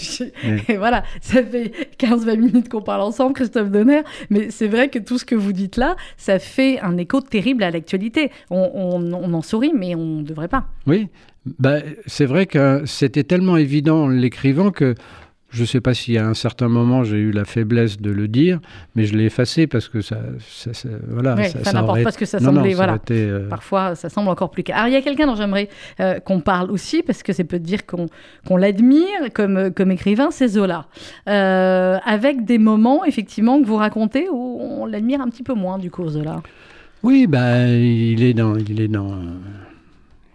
voilà, 0.77 1.03
ça 1.21 1.43
fait 1.43 1.73
15-20 1.99 2.37
minutes 2.39 2.69
qu'on 2.69 2.83
parle 2.83 3.03
ensemble, 3.03 3.35
Christophe 3.35 3.71
Donner, 3.71 4.03
mais 4.31 4.51
c'est 4.51 4.69
vrai 4.69 4.89
que 4.91 4.99
tout 5.01 5.19
ce 5.19 5.25
que 5.25 5.35
vous 5.35 5.53
dites 5.53 5.77
ça 6.17 6.39
fait 6.39 6.81
un 6.81 6.97
écho 6.97 7.21
terrible 7.21 7.63
à 7.63 7.71
l'actualité. 7.71 8.31
On, 8.51 9.13
en 9.13 9.43
sourit, 9.43 9.73
mais 9.75 9.95
on 9.95 10.19
ne 10.19 10.23
devrait 10.23 10.49
pas. 10.49 10.67
Oui, 10.87 11.09
bah, 11.59 11.79
c'est 12.07 12.27
vrai 12.27 12.47
que 12.47 12.83
c'était 12.87 13.25
tellement 13.25 13.57
évident 13.57 14.05
en 14.05 14.09
l'écrivant 14.09 14.71
que 14.71 14.95
je 15.53 15.61
ne 15.61 15.67
sais 15.67 15.81
pas 15.81 15.95
si 15.95 16.17
à 16.19 16.27
un 16.27 16.35
certain 16.35 16.69
moment 16.69 17.05
j'ai 17.05 17.19
eu 17.19 17.31
la 17.31 17.45
faiblesse 17.45 17.99
de 18.01 18.11
le 18.11 18.27
dire, 18.27 18.59
mais 18.97 19.05
je 19.05 19.15
l'ai 19.17 19.27
effacé 19.27 19.67
parce 19.67 19.89
que 19.89 20.01
ça, 20.01 20.17
ça- 20.41 20.73
ça- 20.73 20.89
voilà, 21.09 21.35
Ouais, 21.37 21.49
ça, 21.51 21.63
ça 21.63 21.73
n'importe 21.75 22.01
aurait- 22.01 22.13
que 22.17 22.25
ça 22.25 22.41
non, 22.41 22.53
non, 22.53 22.57
semblait. 22.61 22.75
voilà. 22.75 22.97
été, 22.97 23.15
euh, 23.29 23.49
Parfois, 23.49 23.95
ça 23.95 24.09
semble 24.09 24.29
encore 24.31 24.51
plus 24.51 24.63
clair. 24.63 24.79
Alors, 24.79 24.89
il 24.89 24.95
y 24.95 24.97
a 24.97 25.03
quelqu'un 25.03 25.27
dont 25.27 25.35
j'aimerais 25.37 25.69
euh, 26.01 26.19
qu'on 26.21 26.41
parle 26.41 26.71
aussi, 26.71 27.03
parce 27.03 27.23
que 27.23 27.33
c'est 27.33 27.45
peut 27.45 27.59
dire 27.59 27.81
qu'on 27.87 28.57
l'admire 28.57 29.33
comme, 29.35 29.71
comme 29.73 29.91
écrivain, 29.91 30.31
c'est 30.31 30.49
Zola. 30.49 30.87
Euh, 31.29 31.99
avec 32.05 32.45
des 32.45 32.59
moments, 32.59 33.05
effectivement, 33.05 33.61
que 33.61 33.67
vous 33.67 33.77
racontez 33.77 34.29
où 34.31 34.59
on 34.61 34.87
l'admire 34.87 35.21
un 35.21 35.29
petit 35.29 35.43
peu 35.43 35.55
moins, 35.55 35.79
du 35.79 35.91
coup, 35.91 36.09
Zola. 36.09 36.43
Oui, 37.03 37.27
bah, 37.27 37.67
il 37.69 38.23
est 38.23 38.33
dans, 38.35 38.57
il 38.57 38.81
est 38.81 38.89
dans, 38.89 39.11
euh, 39.13 39.17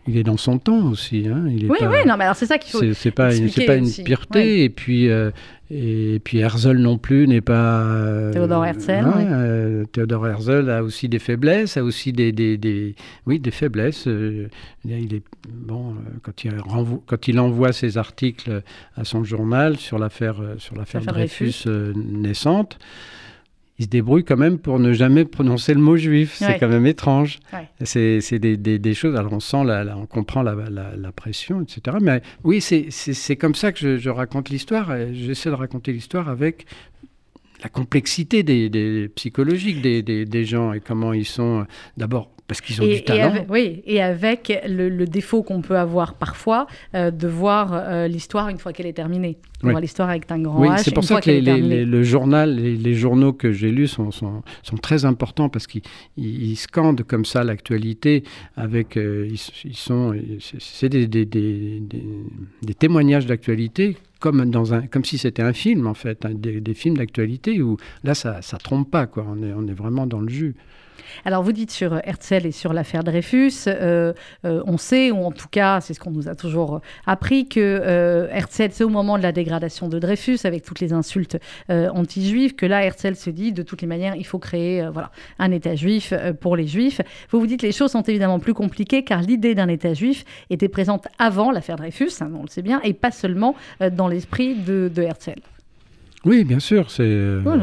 il 0.08 0.18
est 0.18 0.24
dans 0.24 0.38
son 0.38 0.58
temps 0.60 0.86
aussi. 0.90 1.28
Hein. 1.28 1.46
Il 1.50 1.66
est 1.66 1.70
Oui, 1.70 1.78
pas, 1.80 1.90
oui, 1.90 1.98
non, 2.08 2.16
mais 2.18 2.24
alors 2.24 2.36
c'est 2.36 2.46
ça 2.46 2.58
qu'il 2.58 2.72
faut. 2.72 2.94
c'est 2.94 3.12
pas, 3.12 3.32
c'est 3.32 3.66
pas 3.66 3.76
une 3.76 3.92
pureté. 3.92 4.64
Et 4.64 4.70
puis, 4.70 5.10
euh, 5.10 5.32
et 5.70 6.22
puis 6.24 6.38
Herzl 6.40 6.78
non 6.78 6.98
plus 6.98 7.28
n'est 7.28 7.42
pas. 7.42 7.82
euh, 7.82 8.32
Théodore 8.32 8.66
Herzl, 8.66 8.92
hein, 8.92 9.14
oui. 9.18 9.24
euh, 9.28 9.86
Théodore 9.86 10.28
Herzl 10.28 10.70
a 10.70 10.82
aussi 10.84 11.10
des 11.10 11.20
faiblesses, 11.20 11.76
a 11.78 11.84
aussi 11.84 12.14
des, 12.14 12.32
des, 12.32 12.58
des- 12.58 12.96
oui, 13.26 13.40
des 13.40 13.52
faiblesses. 13.52 14.08
euh, 14.08 14.48
il 14.86 15.14
est 15.14 15.24
bon 15.50 15.96
quand 16.24 16.44
il 16.46 16.58
renvoie, 16.60 17.02
quand 17.06 17.28
il 17.28 17.40
envoie 17.40 17.74
ses 17.74 17.98
articles 17.98 18.62
à 18.96 19.04
son 19.04 19.24
journal 19.26 19.76
sur 19.78 20.00
l'affaire 20.00 20.38
sur 20.58 20.76
l'affaire 20.76 21.02
Dreyfus, 21.02 21.64
Dreyfus. 21.66 21.94
naissante. 21.98 22.80
Il 23.80 23.86
se 23.86 23.90
débrouille 23.90 24.24
quand 24.24 24.38
même 24.38 24.58
pour 24.58 24.80
ne 24.80 24.92
jamais 24.92 25.24
prononcer 25.24 25.74
le 25.76 25.80
mot 25.80 25.98
juif. 25.98 26.42
Ouais. 26.42 26.48
C'est 26.48 26.60
quand 26.60 26.68
même 26.68 26.88
étrange. 26.88 27.40
Ouais. 27.54 27.68
C'est 27.84 28.40
des, 28.40 28.58
des- 28.58 28.80
des 28.80 28.94
choses. 28.96 29.16
Alors 29.16 29.34
on 29.34 29.40
sent, 29.40 29.64
la, 29.66 29.84
la- 29.84 29.98
on 29.98 30.08
comprend 30.08 30.42
la, 30.42 30.56
la- 30.56 30.96
la 30.96 31.12
pression, 31.12 31.62
etc. 31.62 31.98
Mais 32.02 32.22
oui, 32.44 32.60
c'est- 32.62 33.36
comme 33.36 33.54
ça 33.56 33.72
que 33.72 33.80
je, 33.80 33.98
je 33.98 34.10
raconte 34.10 34.50
l'histoire. 34.50 34.92
J'essaie 35.14 35.50
de 35.50 35.56
raconter 35.56 35.92
l'histoire 35.94 36.28
avec 36.28 36.66
la 37.64 37.70
complexité 37.70 38.44
des, 38.44 38.70
des 38.70 39.10
psychologiques 39.16 39.82
des, 39.82 40.02
des- 40.02 40.26
des 40.26 40.46
gens 40.46 40.74
et 40.74 40.80
comment 40.80 41.14
ils 41.14 41.26
sont. 41.26 41.62
euh, 41.62 41.64
D'abord 41.98 42.32
parce 42.48 42.62
qu'ils 42.62 42.82
ont 42.82 42.86
Et, 42.86 42.88
du 42.88 42.96
et 42.96 43.04
talent. 43.04 43.30
avec, 43.32 43.46
oui, 43.52 43.82
et 43.86 44.02
avec 44.02 44.62
le, 44.68 44.88
le 44.90 45.06
défaut 45.06 45.44
qu'on 45.44 45.62
peut 45.62 45.78
avoir 45.78 46.14
parfois 46.16 46.66
euh, 46.96 47.12
de 47.12 47.28
voir 47.28 47.72
euh, 47.74 48.08
l'histoire 48.08 48.48
une 48.50 48.58
fois 48.58 48.72
qu'elle 48.74 48.86
est 48.88 48.94
terminée. 48.94 49.38
Oui. 49.64 49.72
voit 49.72 49.82
l'histoire 49.82 50.10
avec 50.10 50.32
un 50.32 50.40
grand 50.40 50.62
Oui, 50.62 50.68
H 50.70 50.84
c'est 50.84 50.94
pour 50.94 51.04
ça 51.04 51.20
que 51.20 51.32
les, 51.32 51.84
le 51.84 52.04
journal, 52.04 52.56
les, 52.56 52.94
journaux 52.94 53.34
que 53.34 53.52
j'ai 53.52 53.72
lus 53.72 53.88
sont, 53.88 54.12
sont, 54.12 54.44
sont 54.62 54.78
très 54.78 55.04
importants 55.04 55.50
parce 55.50 55.66
qu'ils 55.66 55.82
ils- 56.16 56.52
ils 56.52 56.56
scandent 56.56 57.02
comme 57.02 57.26
ça 57.26 57.44
l'actualité 57.44 58.24
avec 58.56 58.98
euh, 58.98 59.28
ils, 59.28 59.42
ils 59.66 59.76
sont 59.76 60.14
c'est- 60.60 60.90
des, 60.90 61.08
des, 61.08 61.26
des, 61.26 61.80
des- 61.80 62.04
des 62.62 62.74
témoignages 62.76 63.26
d'actualité 63.26 63.98
comme 64.20 64.50
dans 64.50 64.74
un 64.76 64.82
comme 64.88 65.04
si 65.06 65.18
c'était 65.18 65.42
un 65.44 65.54
film 65.54 65.88
en 65.88 65.94
fait 65.96 66.24
hein, 66.26 66.32
des, 66.34 66.62
des 66.62 66.74
films 66.76 66.98
d'actualité 66.98 67.62
où 67.62 67.78
là 68.04 68.14
ça 68.14 68.42
ça 68.44 68.58
trompe 68.58 68.90
pas 68.92 69.06
quoi 69.08 69.26
on 69.28 69.42
est 69.44 69.54
on 69.54 69.68
est 69.68 69.74
vraiment 69.74 70.06
dans 70.08 70.20
le 70.22 70.30
jus. 70.30 70.56
Alors, 71.26 71.44
vous 71.44 71.52
dites 71.52 71.72
sur 71.72 72.00
Herzl 72.04 72.46
et 72.46 72.52
sur 72.52 72.74
l'affaire 72.74 73.04
Dreyfus, 73.04 73.54
euh, 73.68 74.14
euh, 74.46 74.62
on 74.66 74.78
sait, 74.78 75.12
ou 75.12 75.24
en 75.26 75.32
tout 75.32 75.48
cas, 75.50 75.82
c'est 75.82 75.94
ce 75.94 76.00
qu'on 76.00 76.12
nous 76.12 76.28
a 76.28 76.36
toujours 76.36 76.82
appris, 77.06 77.48
que 77.48 77.60
euh, 77.60 78.28
Herzl, 78.32 78.70
c'est 78.72 78.84
au 78.84 78.90
moment 78.90 79.18
de 79.18 79.24
la 79.24 79.32
dégradation 79.32 79.88
de 79.88 80.00
Dreyfus, 80.00 80.40
avec 80.44 80.64
toutes 80.64 80.80
les 80.80 80.94
insultes 80.94 81.38
euh, 81.70 81.90
anti-juives, 81.90 82.56
que 82.56 82.66
là, 82.66 82.84
Herzl 82.84 83.16
se 83.16 83.30
dit, 83.30 83.52
de 83.52 83.64
toutes 83.64 83.82
les 83.82 83.88
manières, 83.88 84.16
il 84.16 84.26
faut 84.26 84.40
créer 84.40 84.82
euh, 84.82 84.90
voilà, 84.90 85.12
un 85.40 85.52
État 85.52 85.76
juif 85.76 86.14
euh, 86.14 86.34
pour 86.34 86.56
les 86.56 86.68
juifs. 86.68 87.02
Vous 87.32 87.40
vous 87.40 87.48
dites, 87.48 87.62
les 87.62 87.72
choses 87.72 87.92
sont 87.92 88.04
évidemment 88.04 88.40
plus 88.40 88.54
compliquées, 88.54 89.04
car 89.04 89.22
l'idée 89.22 89.56
d'un 89.56 89.68
État 89.68 89.94
juif 89.94 90.24
était 90.50 90.70
présente 90.70 91.08
avant 91.20 91.52
l'affaire 91.52 91.76
Dreyfus, 91.76 92.12
hein, 92.22 92.32
on 92.38 92.44
le 92.44 92.50
sait 92.50 92.62
bien, 92.62 92.82
et 92.84 92.94
pas 92.94 93.12
seulement 93.12 93.56
euh, 93.82 93.90
dans 93.90 94.08
l'esprit 94.08 94.56
de, 94.56 94.92
de 94.94 95.02
Herzl. 95.02 95.40
Oui, 96.28 96.44
bien 96.44 96.60
sûr, 96.60 96.92
c'est. 96.92 97.04
euh, 97.04 97.42
Oui, 97.46 97.54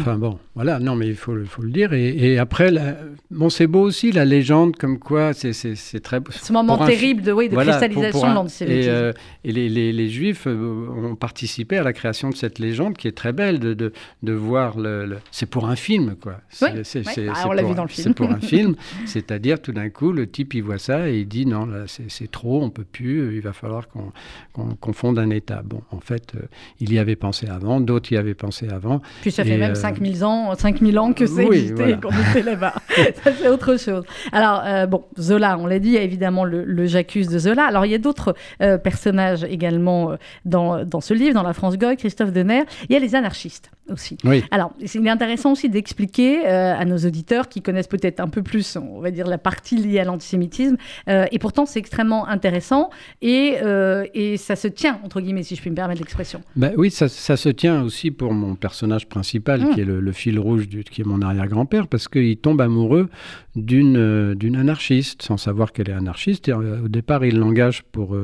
Enfin 0.00 0.16
bon, 0.16 0.38
voilà, 0.54 0.78
non, 0.78 0.96
mais 0.96 1.06
il 1.06 1.14
faut, 1.14 1.34
le- 1.34 1.44
faut 1.44 1.62
le 1.62 1.70
dire. 1.70 1.92
Et, 1.92 2.08
et 2.32 2.38
après, 2.38 2.70
la- 2.70 2.96
bon, 3.30 3.50
c'est 3.50 3.66
beau 3.66 3.82
aussi 3.82 4.10
la 4.12 4.24
légende, 4.24 4.76
comme 4.76 4.98
quoi 4.98 5.32
c'est 5.34 5.52
c'est- 5.52 5.74
c'est 5.74 6.00
très. 6.00 6.20
Ce 6.30 6.52
moment 6.52 6.74
pour 6.76 6.84
un 6.84 6.86
terrible 6.88 7.22
de, 7.22 7.32
oui, 7.32 7.48
de 7.48 7.54
Voilà, 7.54 7.72
pour- 7.72 7.80
cristallisation 7.80 8.18
pour 8.20 8.26
un- 8.26 8.30
de 8.30 8.34
l'antisémitisme. 8.36 8.88
Et, 8.88 8.92
euh, 8.92 9.12
et 9.44 9.52
les, 9.52 9.68
les- 9.68 9.92
les 9.92 10.08
Juifs 10.08 10.46
euh, 10.46 10.86
ont 10.88 11.14
participé 11.14 11.76
à 11.76 11.82
la 11.82 11.92
création 11.92 12.30
de 12.30 12.34
cette 12.34 12.58
légende 12.58 12.96
qui 12.96 13.06
est 13.06 13.12
très 13.16 13.32
belle 13.32 13.58
de, 13.60 13.74
de, 13.74 13.92
de 14.22 14.32
voir 14.32 14.78
le. 14.78 15.04
le- 15.06 15.18
C'est 15.30 15.46
pour 15.50 15.68
un 15.68 15.76
film, 15.76 16.16
quoi. 16.20 16.40
C'est- 16.48 16.64
Oui, 16.72 16.80
c'est- 16.84 16.98
oui. 17.00 17.12
c'est- 17.14 17.28
Ah, 17.28 17.34
c'est 17.36 17.48
on 17.48 17.52
l'a 17.52 17.62
vu 17.62 17.74
dans 17.74 17.82
le 17.84 17.88
C'est 17.90 18.02
film. 18.02 18.14
pour 18.14 18.30
un 18.30 18.40
film, 18.40 18.76
c'est-à-dire 19.06 19.60
tout 19.60 19.72
d'un 19.72 19.90
coup, 19.90 20.12
le 20.12 20.26
type 20.26 20.54
il 20.54 20.62
voit 20.62 20.78
ça 20.78 21.08
et 21.10 21.20
il 21.20 21.28
dit 21.28 21.44
non, 21.46 21.68
c'est 21.86 22.10
c'est 22.10 22.30
trop, 22.30 22.62
on 22.62 22.70
peut 22.70 22.84
plus, 22.90 23.34
il 23.36 23.40
va 23.42 23.52
falloir 23.52 23.88
qu'on 23.88 24.10
qu'on 24.54 24.74
qu'on 24.74 24.92
fonde 24.92 25.18
un 25.18 25.30
État. 25.30 25.62
Bon, 25.64 25.82
en 25.90 26.00
fait, 26.00 26.32
euh, 26.36 26.40
il 26.80 26.92
y 26.94 26.98
avait 26.98 27.16
pensé 27.16 27.46
avant, 27.48 27.80
d'autres 27.80 28.05
y 28.14 28.18
avaient 28.18 28.34
pensé 28.34 28.68
avant. 28.68 29.00
Puis 29.22 29.30
ça 29.30 29.44
fait 29.44 29.56
même 29.56 29.72
euh, 29.72 29.74
5000 29.74 30.24
ans, 30.24 30.54
5000 30.54 30.98
ans 30.98 31.12
que 31.12 31.26
c'est 31.26 31.44
oui, 31.44 31.56
existé 31.56 31.74
voilà. 31.74 31.96
et 31.96 32.00
qu'on 32.00 32.30
était 32.30 32.42
là-bas. 32.42 32.74
ça, 33.24 33.32
c'est 33.38 33.48
autre 33.48 33.78
chose. 33.78 34.04
Alors, 34.32 34.62
euh, 34.64 34.86
bon, 34.86 35.04
Zola, 35.18 35.58
on 35.58 35.66
l'a 35.66 35.78
dit, 35.78 35.88
il 35.88 35.94
y 35.94 35.98
a 35.98 36.02
évidemment 36.02 36.44
le, 36.44 36.64
le 36.64 36.86
J'accuse 36.86 37.28
de 37.28 37.38
Zola. 37.38 37.64
Alors, 37.66 37.84
il 37.84 37.92
y 37.92 37.94
a 37.94 37.98
d'autres 37.98 38.34
euh, 38.62 38.78
personnages 38.78 39.44
également 39.44 40.12
euh, 40.12 40.16
dans, 40.44 40.84
dans 40.84 41.00
ce 41.00 41.14
livre, 41.14 41.34
dans 41.34 41.42
La 41.42 41.52
France 41.52 41.76
Goy, 41.78 41.96
Christophe 41.96 42.32
Denner. 42.32 42.64
Il 42.88 42.92
y 42.92 42.96
a 42.96 43.00
les 43.00 43.14
anarchistes 43.14 43.70
aussi. 43.90 44.16
Oui. 44.24 44.42
Alors, 44.50 44.72
il 44.80 45.06
est 45.06 45.10
intéressant 45.10 45.52
aussi 45.52 45.68
d'expliquer 45.68 46.46
euh, 46.46 46.74
à 46.76 46.84
nos 46.84 46.96
auditeurs 46.98 47.48
qui 47.48 47.62
connaissent 47.62 47.86
peut-être 47.86 48.20
un 48.20 48.28
peu 48.28 48.42
plus, 48.42 48.76
on 48.76 49.00
va 49.00 49.10
dire, 49.10 49.26
la 49.26 49.38
partie 49.38 49.76
liée 49.76 50.00
à 50.00 50.04
l'antisémitisme. 50.04 50.76
euh, 51.08 51.26
et 51.30 51.38
pourtant, 51.38 51.66
c'est 51.66 51.78
extrêmement 51.78 52.26
intéressant 52.28 52.90
et, 53.22 53.56
euh, 53.62 54.04
et 54.14 54.36
ça 54.36 54.56
se 54.56 54.68
tient, 54.68 55.00
entre 55.04 55.20
guillemets, 55.20 55.42
si 55.42 55.56
je 55.56 55.60
puis 55.60 55.70
me 55.70 55.76
permettre 55.76 56.00
l'expression. 56.00 56.40
Ben 56.56 56.72
oui, 56.76 56.90
ça, 56.90 57.08
ça 57.08 57.36
se 57.36 57.48
tient 57.48 57.82
aussi 57.82 58.10
pour 58.10 58.32
mon 58.32 58.54
personnage 58.54 59.08
principal, 59.08 59.60
Mm. 59.60 59.74
qui 59.74 59.80
est 59.80 59.84
le, 59.84 60.00
le 60.00 60.12
fil 60.12 60.38
rouge, 60.38 60.68
du, 60.68 60.84
qui 60.84 61.00
est 61.00 61.04
mon 61.04 61.22
arrière-grand-père, 61.22 61.88
parce 61.88 62.08
qu'il 62.08 62.36
tombe 62.36 62.60
amoureux 62.60 63.08
d'une 63.54 64.56
anarchiste, 64.56 65.22
sans 65.22 65.36
savoir 65.36 65.72
qu'elle 65.72 65.88
est 65.90 65.94
anarchiste. 65.94 66.48
Et, 66.48 66.52
au 66.52 66.88
départ, 66.88 67.24
il 67.24 67.38
l'engage 67.38 67.82
pour 67.92 68.16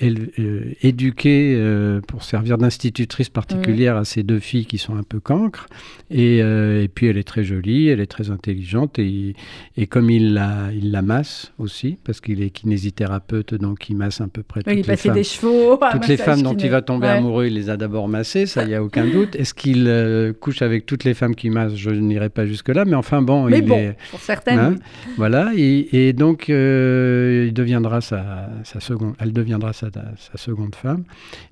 euh, 0.00 0.14
euh, 0.38 0.72
éduquée 0.82 1.56
euh, 1.56 2.00
pour 2.00 2.22
servir 2.22 2.58
d'institutrice 2.58 3.28
particulière 3.28 3.96
à 3.96 4.04
ces 4.04 4.22
deux 4.22 4.38
filles 4.38 4.64
qui 4.64 4.78
sont 4.78 4.94
un 4.94 5.02
peu 5.02 5.18
cancres. 5.18 5.66
Et, 6.12 6.38
et, 6.38 6.88
puis 6.92 7.06
elle 7.06 7.18
est 7.18 7.26
très 7.26 7.42
jolie, 7.42 7.88
elle 7.88 8.00
est 8.00 8.06
très 8.06 8.30
intelligente 8.30 8.98
et, 9.00 9.34
et 9.76 9.86
comme 9.88 10.08
il 10.10 10.34
la, 10.34 10.70
il 10.72 10.92
la 10.92 11.02
masse 11.02 11.52
aussi, 11.58 11.98
parce 12.04 12.20
qu'il 12.20 12.42
est 12.42 12.50
kinésithérapeute, 12.50 13.54
donc 13.54 13.88
il 13.88 13.96
masse 13.96 14.20
à 14.20 14.28
peu 14.28 14.42
près 14.44 14.62
toutes 14.62 14.72
il 14.72 14.86
les 14.86 14.96
femmes. 14.96 15.14
des 15.14 15.24
chevaux. 15.24 15.78
Toutes 15.92 16.08
les 16.08 16.16
femmes 16.16 16.42
dont 16.42 16.56
il 16.56 16.70
va 16.70 16.82
tomber 16.82 17.08
amoureux, 17.08 17.46
il 17.46 17.54
les 17.54 17.68
a 17.68 17.76
d'abord 17.76 18.06
massées, 18.06 18.46
ça, 18.46 18.62
il 18.62 18.68
n'y 18.68 18.74
a 18.74 18.82
aucun 18.82 19.06
doute. 19.06 19.34
Est-ce 19.34 19.54
qu'il 19.54 20.34
couche 20.40 20.62
avec 20.62 20.86
toutes 20.86 21.02
les 21.02 21.14
femmes 21.14 21.34
qui 21.34 21.50
massent? 21.50 21.74
Je 21.74 21.90
n'irai 21.90 22.28
pas 22.28 22.46
jusque-là, 22.46 22.84
mais 22.84 22.96
enfin 22.96 23.22
bon, 23.22 23.44
mais 23.44 23.58
il 23.58 23.64
bon, 23.64 23.76
est... 23.76 23.96
pour 24.10 24.20
certaines, 24.20 24.58
hein, 24.58 24.74
Voilà, 25.16 25.50
et, 25.56 26.08
et 26.08 26.12
donc 26.12 26.48
il 26.48 27.52
deviendra 27.52 28.00
sa, 28.00 28.50
sa, 28.64 28.78
seconde, 28.78 29.14
elle 29.18 29.32
deviendra 29.32 29.72
sa, 29.80 29.90
sa 30.16 30.38
seconde 30.38 30.74
femme. 30.74 31.04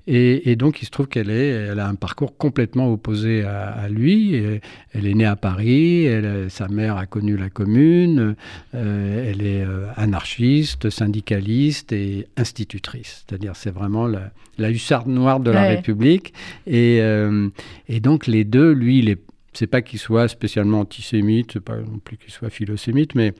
Et, 0.07 0.51
et, 0.51 0.55
donc 0.55 0.81
il 0.81 0.85
se 0.85 0.91
trouve 0.91 1.07
qu'elle 1.07 1.29
est, 1.29 1.49
elle 1.49 1.79
a 1.79 1.87
un 1.87 1.95
parcours 1.95 2.37
complètement 2.37 2.91
opposé 2.91 3.43
à, 3.43 3.69
à 3.69 3.89
lui. 3.89 4.35
Et 4.35 4.61
elle 4.93 5.05
est 5.07 5.13
née 5.13 5.25
à 5.25 5.35
Paris, 5.35 6.05
elle, 6.05 6.49
sa 6.49 6.67
mère 6.67 6.97
a 6.97 7.05
connu 7.05 7.37
la 7.37 7.49
Commune, 7.49 8.35
euh, 8.75 9.31
elle 9.31 9.41
est 9.45 9.63
euh, 9.63 9.87
anarchiste, 9.95 10.89
syndicaliste 10.89 11.91
et 11.91 12.27
institutrice. 12.37 13.25
C'est-à-dire 13.27 13.55
c'est 13.55 13.71
vraiment 13.71 14.07
la, 14.07 14.31
la, 14.57 14.69
hussarde 14.69 15.07
noire 15.07 15.39
de 15.39 15.51
la 15.51 15.61
Ouais. 15.61 15.75
République. 15.75 16.33
Et, 16.67 16.99
euh, 17.01 17.49
et 17.87 17.99
donc 17.99 18.27
les 18.27 18.43
deux, 18.43 18.71
lui, 18.71 18.99
il 18.99 19.09
est 19.09 19.19
c'est 19.53 19.67
pas 19.67 19.81
qu'il 19.81 19.99
soit 19.99 20.27
spécialement 20.27 20.81
antisémite, 20.81 21.53
c'est 21.53 21.59
pas 21.59 21.77
non 21.77 21.99
plus 21.99 22.17
qu'il 22.17 22.31
soit 22.31 22.49
philosémite, 22.51 23.15
mais 23.15 23.33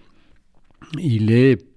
il 0.99 1.31
est 1.31 1.68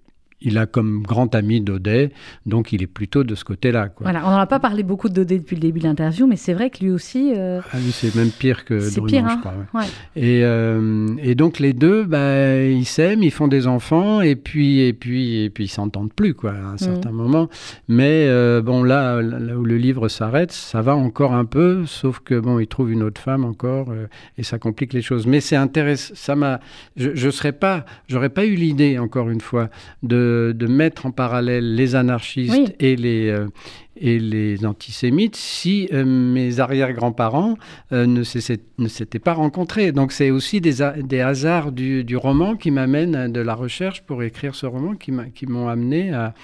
il 0.44 0.58
a 0.58 0.66
comme 0.66 1.02
grand 1.02 1.34
ami 1.34 1.60
Daudet, 1.60 2.10
donc 2.46 2.72
il 2.72 2.82
est 2.82 2.86
plutôt 2.86 3.24
de 3.24 3.34
ce 3.34 3.44
côté-là. 3.44 3.88
Voilà, 4.00 4.22
on 4.26 4.30
n'en 4.30 4.38
a 4.38 4.46
pas 4.46 4.60
parlé 4.60 4.82
beaucoup 4.82 5.08
de 5.08 5.14
Daudet 5.14 5.38
depuis 5.38 5.56
le 5.56 5.60
début 5.62 5.80
de 5.80 5.84
l'interview, 5.84 6.26
mais 6.26 6.36
c'est 6.36 6.52
vrai 6.54 6.70
que 6.70 6.82
lui 6.84 6.90
aussi. 6.90 7.32
euh, 7.36 7.60
Ah 7.72 7.76
oui, 7.76 7.90
c'est 7.92 8.14
même 8.14 8.30
pire 8.30 8.64
que 8.64 8.80
C'est 8.80 9.00
Drummond, 9.00 9.08
pire, 9.08 9.28
je 9.28 9.34
hein. 9.34 9.38
crois. 9.40 9.52
ouais. 9.74 9.80
ouais. 9.80 9.86
Et, 10.16 10.44
euh, 10.44 11.08
et 11.22 11.34
donc 11.34 11.58
les 11.58 11.72
deux, 11.72 12.04
bah, 12.04 12.62
ils 12.62 12.84
s'aiment, 12.84 13.22
ils 13.22 13.30
font 13.30 13.48
des 13.48 13.66
enfants, 13.66 14.20
et 14.20 14.36
puis 14.36 14.80
et 14.80 14.92
puis 14.92 15.42
et 15.44 15.50
puis 15.50 15.64
ils 15.64 15.68
s'entendent 15.68 16.12
plus 16.12 16.34
quoi, 16.34 16.52
à 16.52 16.64
un 16.74 16.76
certain 16.78 17.10
moment. 17.12 17.48
Mais 17.88 18.26
euh, 18.28 18.62
bon 18.62 18.82
là, 18.82 19.20
là 19.22 19.56
où 19.56 19.64
le 19.64 19.76
livre 19.76 20.08
s'arrête, 20.08 20.52
ça 20.52 20.80
va 20.82 20.94
encore 20.96 21.32
un 21.34 21.44
peu, 21.44 21.84
sauf 21.86 22.20
que 22.20 22.38
bon, 22.38 22.58
il 22.58 22.66
trouve 22.66 22.90
une 22.92 23.02
autre 23.02 23.20
femme 23.20 23.44
encore, 23.44 23.90
euh, 23.90 24.06
et 24.38 24.42
ça 24.42 24.58
complique 24.58 24.92
les 24.92 25.02
choses. 25.02 25.26
Mais 25.26 25.40
c'est 25.40 25.56
intéressant. 25.56 26.14
Ça 26.16 26.36
m'a, 26.36 26.60
je, 26.96 27.10
je 27.14 27.30
serais 27.30 27.52
pas, 27.52 27.84
j'aurais 28.08 28.28
pas 28.28 28.44
eu 28.46 28.54
l'idée 28.54 28.98
encore 28.98 29.28
une 29.30 29.40
fois 29.40 29.68
de, 30.02 30.31
de 30.52 30.66
mettre 30.66 31.06
en 31.06 31.10
parallèle 31.10 31.74
les 31.74 31.94
anarchistes 31.94 32.52
Oui. 32.52 32.66
et 32.80 32.96
les 32.96 33.28
euh, 33.28 33.48
et 33.96 34.18
les 34.18 34.64
antisémites 34.64 35.36
si 35.36 35.88
euh, 35.92 36.04
mes 36.04 36.60
arrière-grands-parents 36.60 37.56
euh, 37.92 38.06
ne 38.06 38.22
s'étaient 38.24 39.18
pas 39.18 39.34
rencontrés. 39.34 39.92
Donc 39.92 40.12
c'est 40.12 40.30
aussi 40.30 40.60
des, 40.60 40.76
des 41.04 41.20
hasards 41.20 41.72
du, 41.72 42.02
du 42.02 42.16
roman 42.16 42.56
qui 42.56 42.70
m'amènent 42.70 43.14
à 43.14 43.28
de 43.28 43.40
la 43.40 43.54
recherche 43.54 44.02
pour 44.02 44.22
écrire 44.22 44.54
ce 44.54 44.66
roman 44.66 44.94
qui 44.96 45.46
m'ont 45.46 45.68
amené 45.68 46.12
à, 46.12 46.34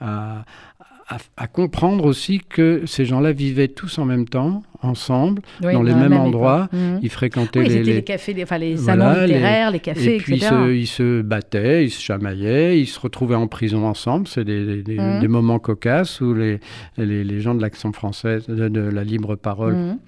à, 0.00 0.44
à- 1.08 1.16
à 1.36 1.46
comprendre 1.46 2.04
aussi 2.04 2.40
que 2.46 2.82
ces 2.86 3.04
gens-là 3.06 3.32
vivaient 3.32 3.68
tous 3.68 3.98
en 3.98 4.04
même 4.04 4.28
temps, 4.28 4.62
ensemble, 4.82 5.40
Oui, 5.64 5.72
dans 5.72 5.82
les 5.82 5.94
mêmes 5.94 6.10
même 6.10 6.20
endroits. 6.20 6.68
Mhm. 6.72 7.00
Ils 7.02 7.08
fréquentaient 7.10 7.60
Oui, 7.60 7.68
les, 7.68 7.82
les, 7.82 7.94
les- 7.94 8.04
cafés, 8.04 8.34
les, 8.34 8.42
enfin, 8.44 8.58
les 8.58 8.74
Voilà, 8.74 9.14
salons 9.14 9.26
littéraires, 9.26 9.70
les 9.70 9.80
cafés, 9.80 10.16
et 10.16 10.18
puis 10.18 10.36
ils 10.36 10.42
se, 10.42 10.72
ils 10.74 10.86
se 10.86 11.22
battaient, 11.22 11.84
ils 11.86 11.90
se 11.90 12.00
chamaillaient, 12.02 12.78
ils 12.78 12.86
se 12.86 13.00
retrouvaient 13.00 13.34
en 13.36 13.46
prison 13.48 13.86
ensemble. 13.86 14.28
C'est 14.28 14.44
des, 14.44 14.82
Mhm. 14.86 15.20
des 15.20 15.28
moments 15.28 15.58
cocasses 15.58 16.20
où 16.20 16.34
les, 16.34 16.60
gens 17.40 17.54
de 17.54 17.62
l'action 17.62 17.92
française, 17.92 18.46
de, 18.46 18.68
de 18.68 18.80
la 18.80 19.02
libre 19.04 19.34
parole, 19.36 19.74
Mhm. 19.74 19.98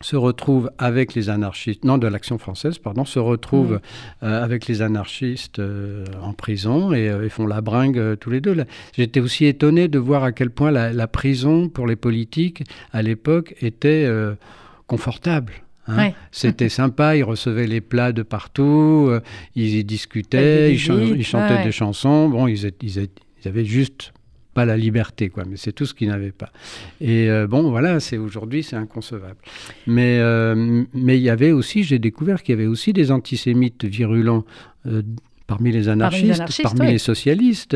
Se 0.00 0.16
retrouvent 0.16 0.70
avec 0.78 1.14
les 1.14 1.28
anarchistes, 1.30 1.84
non 1.84 1.98
de 1.98 2.06
l'action 2.06 2.38
française, 2.38 2.78
pardon, 2.78 3.04
se 3.04 3.18
retrouvent 3.18 3.74
Mhm. 3.74 3.80
euh, 4.28 4.44
avec 4.44 4.66
les 4.68 4.80
anarchistes 4.82 5.58
euh, 5.58 6.04
en 6.22 6.32
prison 6.32 6.92
et, 6.92 7.08
euh, 7.08 7.24
et 7.24 7.28
font 7.28 7.46
la 7.46 7.60
bringue 7.60 8.16
tous 8.18 8.30
les 8.30 8.40
deux. 8.40 8.56
J'étais 8.96 9.20
aussi 9.20 9.46
étonné 9.46 9.88
de 9.88 9.98
voir 9.98 10.22
à 10.24 10.32
quel 10.32 10.50
point 10.50 10.70
la, 10.70 10.92
la 10.92 11.06
prison 11.08 11.68
pour 11.68 11.86
les 11.86 11.96
politiques 11.96 12.62
à 12.92 13.02
l'époque 13.02 13.54
était 13.60 14.08
confortable. 14.86 15.52
hein. 15.86 15.96
Ouais. 15.96 16.14
C'était 16.32 16.68
sympa, 16.80 17.16
ils 17.16 17.24
recevaient 17.24 17.66
les 17.66 17.80
plats 17.80 18.12
de 18.12 18.22
partout, 18.22 19.10
ils 19.54 19.74
y 19.76 19.84
discutaient, 19.84 20.72
ils, 20.72 20.78
chantaient 20.78 21.54
ouais. 21.54 21.64
des 21.64 21.72
chansons. 21.72 22.28
Bon, 22.28 22.46
ils, 22.46 22.66
étaient- 22.66 22.86
ils 22.86 22.98
étaient- 22.98 23.22
ils 23.44 23.48
avaient 23.48 23.64
juste 23.64 24.12
pas 24.58 24.66
la 24.72 24.76
liberté, 24.86 25.24
quoi. 25.34 25.44
Mais 25.48 25.56
c'est 25.62 25.74
tout 25.78 25.86
ce 25.90 25.94
qu'ils 25.96 26.08
n'avaient 26.12 26.38
pas. 26.42 26.50
Et 27.00 27.22
euh, 27.30 27.46
bon, 27.52 27.62
voilà, 27.74 28.00
c'est 28.06 28.18
aujourd'hui, 28.26 28.62
c'est 28.68 28.76
inconcevable. 28.86 29.40
Mais 29.86 30.18
euh, 30.20 30.84
mais 31.06 31.16
il 31.20 31.24
y 31.30 31.32
avait 31.36 31.52
aussi, 31.60 31.78
j'ai 31.88 32.00
découvert 32.08 32.38
qu'il 32.42 32.52
y 32.54 32.58
avait 32.58 32.70
aussi 32.74 32.90
des 32.92 33.08
antisémites 33.18 33.84
virulents. 33.98 34.44
euh, 34.86 35.02
Parmi 35.54 35.70
les 35.72 35.86
anarchistes, 35.88 36.40
anarchistes, 36.40 36.62
parmi 36.62 36.80
oui. 36.88 36.92
les 36.92 36.98
socialistes, 37.12 37.74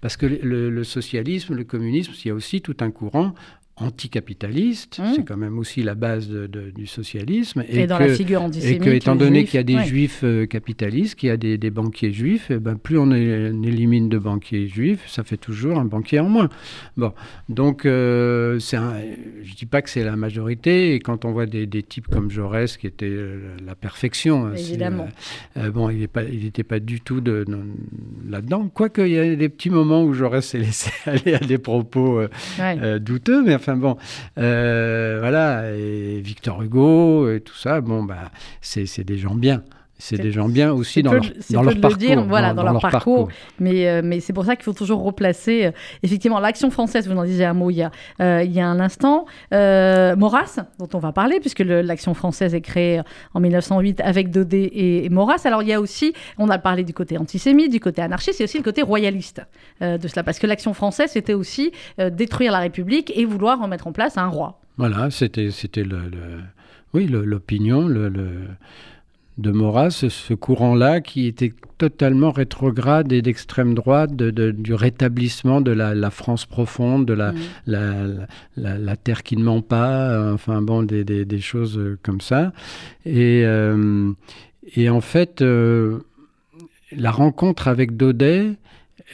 parce 0.00 0.16
que 0.20 0.26
le, 0.50 0.70
le 0.78 0.84
socialisme, 0.84 1.52
le 1.56 1.64
communisme, 1.64 2.12
il 2.24 2.28
y 2.28 2.30
a 2.30 2.36
aussi 2.42 2.60
tout 2.60 2.76
un 2.86 2.92
courant 2.92 3.34
anticapitaliste, 3.80 4.98
Mm. 5.00 5.12
c'est 5.16 5.24
quand 5.24 5.36
même 5.36 5.58
aussi 5.58 5.82
la 5.82 5.94
base 5.94 6.28
de- 6.28 6.46
de- 6.46 6.70
du 6.70 6.86
socialisme. 6.86 7.64
Et, 7.68 7.86
dans 7.86 7.98
que, 7.98 8.04
la 8.04 8.14
figure 8.14 8.40
et 8.40 8.44
antisémite. 8.44 8.82
que, 8.82 8.90
étant 8.90 9.16
donné 9.16 9.44
qu'il 9.44 9.54
y 9.54 9.60
a 9.60 9.62
des 9.62 9.76
ouais. 9.76 9.84
juifs 9.84 10.20
euh, 10.24 10.46
capitalistes, 10.46 11.14
qu'il 11.16 11.28
y 11.28 11.32
a 11.32 11.36
des, 11.36 11.58
des 11.58 11.70
banquiers 11.70 12.12
juifs, 12.12 12.46
eh 12.50 12.58
ben, 12.58 12.76
plus 12.76 12.98
on, 12.98 13.10
é- 13.12 13.50
on 13.52 13.62
élimine 13.62 14.08
de 14.08 14.18
banquiers 14.18 14.68
juifs, 14.68 15.04
ça 15.06 15.24
fait 15.24 15.36
toujours 15.36 15.78
un 15.78 15.84
banquier 15.84 16.20
en 16.20 16.28
moins. 16.28 16.48
Bon, 16.96 17.12
donc 17.48 17.86
euh, 17.86 18.58
un- 18.72 18.92
je 19.42 19.54
dis 19.54 19.66
pas 19.66 19.82
que 19.82 19.90
c'est 19.90 20.04
la 20.04 20.16
majorité, 20.16 20.94
et 20.94 21.00
quand 21.00 21.24
on 21.24 21.32
voit 21.32 21.46
des, 21.46 21.66
des 21.66 21.82
types 21.82 22.08
comme 22.08 22.30
Jaurès, 22.30 22.76
qui 22.76 22.86
était 22.86 23.06
euh, 23.08 23.56
la 23.66 23.74
perfection, 23.74 24.46
hein, 24.46 24.54
Évidemment. 24.56 25.08
euh, 25.56 25.70
bon, 25.70 25.90
il 25.90 25.98
n'était 26.44 26.64
pas 26.64 26.80
du 26.80 27.00
tout 27.00 27.20
de, 27.20 27.44
de- 27.46 27.58
là-dedans, 28.30 28.68
quoique 28.72 29.00
il 29.02 29.12
y 29.12 29.18
a 29.18 29.34
des 29.36 29.48
petits 29.48 29.70
moments 29.70 30.04
où 30.04 30.12
Jaurès 30.12 30.44
s'est 30.44 30.58
laissé 30.58 30.90
aller 31.06 31.34
à 31.34 31.38
des 31.38 31.58
propos 31.58 32.20
Ouais. 32.58 33.00
douteux, 33.00 33.42
mais 33.42 33.54
enfin 33.54 33.69
bon, 33.76 33.96
euh, 34.38 35.18
voilà, 35.20 35.72
et 35.74 36.20
Victor 36.20 36.62
Hugo 36.62 37.30
et 37.30 37.40
tout 37.40 37.54
ça, 37.54 37.80
bon, 37.80 38.04
bah, 38.04 38.30
c'est 38.60 38.86
c'est 38.86 39.04
des 39.04 39.18
gens 39.18 39.34
bien. 39.34 39.62
C'est 40.00 40.16
des 40.18 40.32
gens 40.32 40.48
bien 40.48 40.72
aussi 40.72 41.02
dans 41.02 41.10
peu 41.10 41.16
leur, 41.18 41.24
dans 41.50 41.62
leur 41.62 41.70
de 41.70 41.76
le 41.76 41.80
parcours. 41.82 41.98
dire, 41.98 42.24
voilà, 42.24 42.52
dans 42.54 42.62
leur 42.64 42.80
parcours. 42.80 43.28
Mais, 43.60 43.86
euh, 43.88 44.00
mais 44.02 44.18
c'est 44.18 44.32
pour 44.32 44.44
ça 44.44 44.56
qu'il 44.56 44.64
faut 44.64 44.72
toujours 44.72 45.02
replacer. 45.04 45.66
euh, 45.66 45.70
effectivement, 46.02 46.40
l'action 46.40 46.70
française, 46.70 47.06
vous 47.06 47.16
en 47.16 47.24
disiez 47.24 47.44
un 47.44 47.54
mot 47.54 47.70
il 47.70 47.76
y 47.76 47.82
a, 47.82 47.90
euh, 48.20 48.42
il 48.42 48.50
y 48.50 48.60
a 48.60 48.66
un 48.66 48.80
instant. 48.80 49.26
Maurras, 50.16 50.58
dont 50.78 50.88
on 50.94 50.98
va 50.98 51.12
parler, 51.12 51.38
puisque 51.40 51.60
l'action 51.60 52.14
française 52.14 52.54
est 52.54 52.60
créée 52.60 53.00
en 53.34 53.40
1908 53.40 54.00
avec 54.00 54.30
Daudet 54.30 54.64
et, 54.64 55.04
et 55.04 55.08
Maurras. 55.08 55.42
Alors 55.44 55.62
il 55.62 55.68
y 55.68 55.72
a 55.72 55.80
aussi, 55.80 56.12
on 56.38 56.48
a 56.48 56.58
parlé 56.58 56.82
du 56.84 56.92
côté 56.94 57.18
antisémite, 57.18 57.70
du 57.70 57.80
côté 57.80 58.02
anarchiste, 58.02 58.38
il 58.40 58.42
y 58.42 58.44
a 58.44 58.46
aussi 58.46 58.58
le 58.58 58.64
côté 58.64 58.82
royaliste 58.82 59.42
de 59.80 60.08
cela. 60.08 60.22
Parce 60.22 60.38
que 60.38 60.46
l'action 60.46 60.72
française, 60.74 61.10
c'était 61.12 61.34
aussi 61.34 61.72
détruire 61.98 62.52
la 62.52 62.60
République 62.60 63.12
et 63.16 63.24
vouloir 63.24 63.60
remettre 63.60 63.86
en 63.86 63.92
place 63.92 64.16
un 64.18 64.26
roi. 64.28 64.60
Voilà, 64.76 65.10
c'était 65.10 65.50
le, 65.82 65.98
le- 66.08 66.40
oui 66.94 67.06
l'opinion 67.06 67.86
le, 67.86 68.08
le- 68.08 68.48
de 69.40 69.50
Maurras, 69.50 69.90
ce, 69.90 70.34
courant-là 70.34 71.00
qui 71.00 71.26
était 71.26 71.52
totalement 71.78 72.30
rétrograde 72.30 73.10
et 73.12 73.22
d'extrême 73.22 73.74
droite, 73.74 74.14
de- 74.14 74.30
de- 74.30 74.50
du 74.50 74.74
rétablissement 74.74 75.60
de 75.60 75.70
la, 75.70 75.94
la 75.94 76.10
France 76.10 76.44
profonde, 76.46 77.06
de 77.06 77.14
la, 77.14 77.32
Mm. 77.32 77.36
la, 78.56 78.96
terre 78.96 79.22
qui 79.22 79.36
ne 79.36 79.42
ment 79.42 79.62
pas, 79.62 80.10
euh, 80.10 80.34
enfin 80.34 80.60
bon, 80.62 80.82
des, 80.82 81.04
des, 81.04 81.24
des 81.24 81.40
choses 81.40 81.78
euh, 81.78 81.98
comme 82.02 82.20
ça. 82.20 82.52
Et, 83.06 83.42
euh, 83.44 84.12
et 84.76 84.90
en 84.90 85.00
fait, 85.00 85.40
euh, 85.42 86.00
la 86.92 87.10
rencontre 87.10 87.68
avec 87.68 87.96
Daudet, 87.96 88.56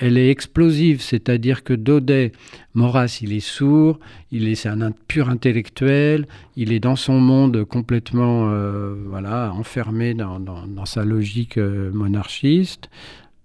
elle 0.01 0.19
est 0.19 0.31
explosive, 0.31 1.01
c'est-à-dire 1.01 1.65
que 1.65 1.73
Daudet, 1.73 2.33
Maurras, 2.75 3.19
il 3.23 3.33
est 3.33 3.41
sourd, 3.41 3.99
il 4.31 4.49
est 4.49 4.67
un 4.67 4.93
pur 5.09 5.31
intellectuel, 5.31 6.27
il 6.57 6.73
est 6.73 6.81
dans 6.81 6.97
son 6.97 7.19
monde 7.19 7.65
complètement, 7.65 8.51
euh, 8.51 8.95
voilà, 9.07 9.53
enfermé 9.53 10.15
dans 10.15 10.85
sa 10.85 11.05
logique 11.05 11.57
euh, 11.59 11.91
monarchiste. 11.93 12.91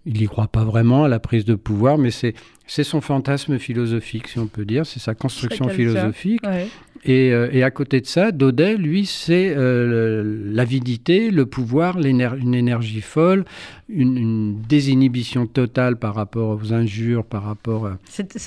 Il 0.05 0.13
n'y 0.19 0.25
croit 0.25 0.47
pas 0.47 0.63
vraiment 0.63 1.03
à 1.03 1.07
la 1.07 1.19
prise 1.19 1.45
de 1.45 1.55
pouvoir, 1.55 1.97
mais 1.97 2.11
c'est 2.11 2.33
c'est 2.67 2.83
son 2.83 3.01
fantasme 3.01 3.59
philosophique, 3.59 4.29
si 4.29 4.39
on 4.39 4.47
peut 4.47 4.63
dire, 4.65 4.85
c'est 4.85 4.99
sa 4.99 5.13
construction 5.13 5.67
philosophique. 5.67 6.41
Ouais. 6.43 6.67
Et, 7.03 7.33
euh, 7.33 7.49
et 7.51 7.63
à 7.63 7.71
côté 7.71 7.99
de 7.99 8.05
ça, 8.05 8.31
Daudet, 8.31 8.77
lui, 8.77 9.05
c'est 9.05 9.53
euh, 9.57 10.23
l'avidité, 10.53 11.31
le 11.31 11.45
pouvoir, 11.47 11.99
une 11.99 12.53
énergie 12.53 13.01
folle, 13.01 13.43
une, 13.89 14.17
une 14.17 14.61
désinhibition 14.61 15.47
totale 15.47 15.97
par 15.97 16.13
rapport 16.15 16.57
aux 16.61 16.73
injures, 16.73 17.25
par 17.25 17.43
rapport 17.43 17.87
euh, 17.87 17.93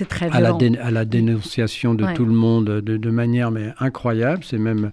très 0.08 0.30
à 0.30 0.40
la, 0.40 0.56
à 1.00 1.04
dénonciation 1.04 1.94
de 1.94 2.04
Ouais. 2.04 2.14
tout 2.14 2.24
le 2.26 2.32
monde 2.32 2.66
de, 2.80 2.96
de 2.96 3.10
manière 3.10 3.50
mais 3.50 3.72
incroyable. 3.78 4.42
C'est 4.44 4.58
même 4.58 4.90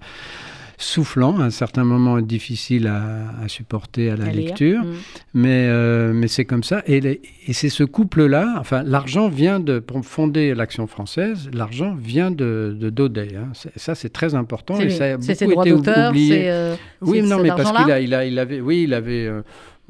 soufflant, 0.82 1.39
à 1.39 1.46
un 1.46 1.50
certain 1.50 1.84
moment 1.84 2.20
difficile 2.22 2.88
à, 2.88 3.48
supporter 3.48 4.10
à 4.10 4.15
la 4.15 4.32
lecture, 4.32 4.84
mm. 4.84 4.94
mais, 5.34 5.67
euh, 5.67 6.13
mais 6.13 6.28
c'est 6.28 6.46
comme 6.46 6.63
ça. 6.63 6.84
Et, 6.88 7.22
et 7.48 7.54
c'est 7.54 7.70
ce 7.70 7.84
couple-là, 7.84 8.56
enfin, 8.60 8.84
l'argent 8.84 9.30
vient 9.30 9.60
de, 9.60 9.80
pour 9.80 10.04
fonder 10.06 10.54
l'Action 10.54 10.88
française, 10.88 11.50
l'argent 11.54 11.96
vient 11.96 12.32
de, 12.32 12.76
de 12.80 12.89
Daudet. 12.89 13.36
Hein. 13.36 13.52
Ça, 13.76 13.96
c'est 13.96 14.12
très 14.12 14.36
important. 14.36 14.76
C'est 14.78 15.36
ses 15.36 15.48
droits 15.48 15.65
d'auteur, 15.65 16.13
c'est. 16.15 16.78
oui, 17.02 17.22
non, 17.22 17.41
mais 17.41 17.50
parce 17.50 17.72
qu'il 17.72 17.91
a, 17.91 18.00
il 18.00 18.13
a, 18.13 18.26
il 18.26 18.39
avait, 18.39 18.62
oui, 18.62 18.84
il 18.84 18.94
avait 18.94 19.30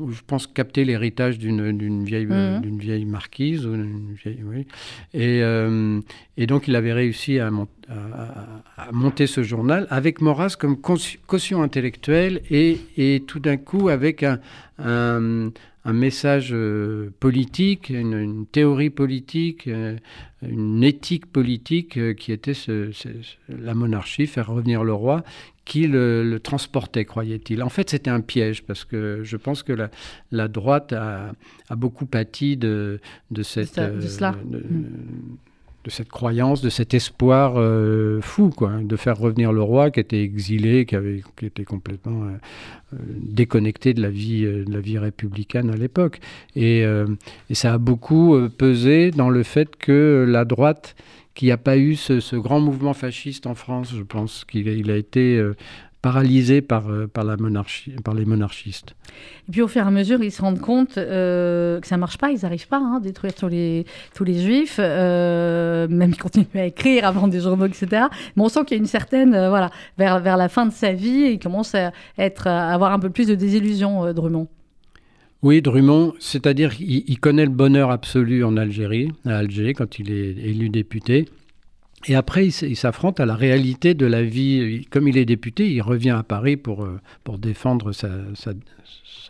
je 0.09 0.21
pense, 0.25 0.47
capter 0.47 0.85
l'héritage 0.85 1.37
d'une 1.37 2.03
vieille, 2.03 2.27
euh, 2.29 2.55
mhm. 2.55 2.61
d'une 2.61 2.79
vieille 2.79 3.05
marquise. 3.05 3.65
oui. 3.67 4.65
et, 5.13 5.41
euh, 5.43 5.99
et, 6.37 6.47
donc, 6.47 6.67
il 6.67 6.75
avait 6.75 6.93
réussi 6.93 7.39
à, 7.39 7.49
à, 7.89 8.91
monter 8.91 9.27
ce 9.27 9.43
journal 9.43 9.87
avec 9.89 10.21
Maurras 10.21 10.55
comme 10.59 10.77
caution 10.79 11.61
intellectuelle 11.61 12.41
et, 12.49 12.79
et 12.97 13.23
tout 13.25 13.39
d'un 13.39 13.57
coup 13.57 13.89
avec 13.89 14.23
un, 14.23 14.39
un, 14.79 15.51
message 15.93 16.49
euh, 16.53 17.11
politique, 17.19 17.89
une, 17.89 18.45
théorie 18.45 18.89
politique, 18.89 19.69
une 20.41 20.83
éthique 20.83 21.25
politique 21.25 22.15
qui 22.15 22.31
était 22.31 22.53
ce, 22.53 22.91
la 23.49 23.73
monarchie, 23.73 24.27
faire 24.27 24.47
revenir 24.47 24.83
le 24.83 24.93
roi, 24.93 25.23
qui 25.65 25.87
le, 25.87 26.37
transportait, 26.39 27.05
croyait-il. 27.05 27.63
En 27.63 27.69
fait, 27.69 27.89
c'était 27.89 28.09
un 28.09 28.21
piège, 28.21 28.63
parce 28.63 28.83
que 28.83 29.21
je 29.23 29.37
pense 29.37 29.63
que 29.63 29.73
la, 30.31 30.47
droite 30.47 30.93
a, 30.93 31.33
beaucoup 31.75 32.05
pâti 32.05 32.57
de, 32.57 32.99
de 33.31 33.43
cette... 33.43 33.79
De, 33.79 34.01
cela. 34.01 34.35
Euh, 34.53 34.57
mm. 34.57 35.37
De, 35.83 35.89
cette 35.89 36.09
croyance, 36.09 36.61
de 36.61 36.69
cet 36.69 36.93
espoir 36.93 37.53
euh, 37.55 38.21
fou, 38.21 38.51
quoi, 38.55 38.71
de 38.83 38.95
faire 38.95 39.17
revenir 39.17 39.51
le 39.51 39.63
roi 39.63 39.89
qui 39.89 39.99
était 39.99 40.21
exilé, 40.21 40.85
qui, 40.85 40.95
avait, 40.95 41.23
qui 41.35 41.47
était 41.47 41.63
complètement 41.63 42.25
euh, 42.25 42.97
déconnecté 43.17 43.93
de 43.93 44.01
la 44.01 44.11
vie, 44.11 44.43
de 44.43 44.71
la 44.71 44.79
vie 44.79 44.99
républicaine 44.99 45.71
à 45.71 45.75
l'époque. 45.75 46.19
Et, 46.55 46.85
ça 47.51 47.73
a 47.73 47.77
beaucoup 47.77 48.37
pesé 48.57 49.11
dans 49.11 49.29
le 49.29 49.43
fait 49.43 49.75
que 49.75 50.25
la 50.27 50.45
droite 50.45 50.95
qu'il 51.33 51.47
n'y 51.47 51.51
a 51.51 51.57
pas 51.57 51.77
eu 51.77 51.95
ce, 51.95 52.35
grand 52.35 52.59
mouvement 52.59 52.93
fasciste 52.93 53.47
en 53.47 53.55
France. 53.55 53.93
Je 53.95 54.03
pense 54.03 54.45
qu'il 54.45 54.91
a, 54.91 54.97
été 54.97 55.41
euh, 56.01 56.09
paralysé 56.11 56.61
par, 56.61 56.89
euh, 56.89 57.07
par, 57.07 57.23
la 57.23 57.37
monarchie, 57.37 57.91
par 58.03 58.13
les 58.13 58.25
monarchistes. 58.25 58.95
Et 59.47 59.51
puis 59.51 59.61
au 59.61 59.67
fur 59.67 59.83
et 59.83 59.87
à 59.87 59.91
mesure, 59.91 60.23
ils 60.23 60.31
se 60.31 60.41
rendent 60.41 60.59
compte 60.59 60.97
euh, 60.97 61.79
que 61.79 61.87
ça 61.87 61.95
ne 61.95 61.99
marche 61.99 62.17
pas, 62.17 62.31
ils 62.31 62.41
n'arrivent 62.41 62.67
pas 62.67 62.77
hein, 62.77 62.97
à 62.97 62.99
détruire 62.99 63.33
tous 63.33 63.47
les, 63.47 63.85
tous 64.15 64.23
les 64.23 64.39
juifs, 64.39 64.79
même 64.79 66.09
ils 66.11 66.17
continuent 66.17 66.45
à 66.55 66.65
écrire 66.65 67.05
avant 67.05 67.27
des 67.27 67.39
journaux, 67.39 67.65
etc. 67.65 68.05
Mais 68.35 68.43
on 68.43 68.49
sent 68.49 68.61
qu'il 68.65 68.77
y 68.77 68.79
a 68.79 68.81
une 68.81 68.87
certaine, 68.87 69.31
voilà, 69.31 69.69
vers, 69.97 70.19
vers 70.19 70.37
la 70.37 70.49
fin 70.49 70.65
de 70.65 70.73
sa 70.73 70.93
vie, 70.93 71.31
il 71.33 71.39
commence 71.39 71.75
à, 71.75 71.91
être, 72.17 72.47
à 72.47 72.73
avoir 72.73 72.91
un 72.93 72.99
peu 72.99 73.09
plus 73.09 73.27
de 73.27 73.35
désillusion, 73.35 74.13
Drummond. 74.13 74.47
Oui, 75.43 75.61
Drummond, 75.61 76.13
c'est-à-dire 76.19 76.75
qu'il 76.75 77.19
connaît 77.19 77.45
le 77.45 77.51
bonheur 77.51 77.89
absolu 77.89 78.43
en 78.43 78.57
Algérie, 78.57 79.11
à 79.25 79.37
Alger, 79.37 79.73
quand 79.73 79.97
il 79.97 80.11
est 80.11 80.37
élu 80.37 80.69
député. 80.69 81.25
Et 82.07 82.15
après, 82.15 82.47
il 82.47 82.75
s'affronte 82.75 83.19
à 83.19 83.25
la 83.25 83.35
réalité 83.35 83.93
de 83.93 84.05
la 84.05 84.23
vie. 84.23 84.85
Comme 84.89 85.07
il 85.07 85.17
est 85.17 85.25
député, 85.25 85.69
il 85.69 85.81
revient 85.81 86.11
à 86.11 86.23
Paris 86.23 86.57
pour, 86.57 86.83
euh, 86.83 86.99
pour 87.23 87.37
défendre 87.37 87.91
sa, 87.91 88.09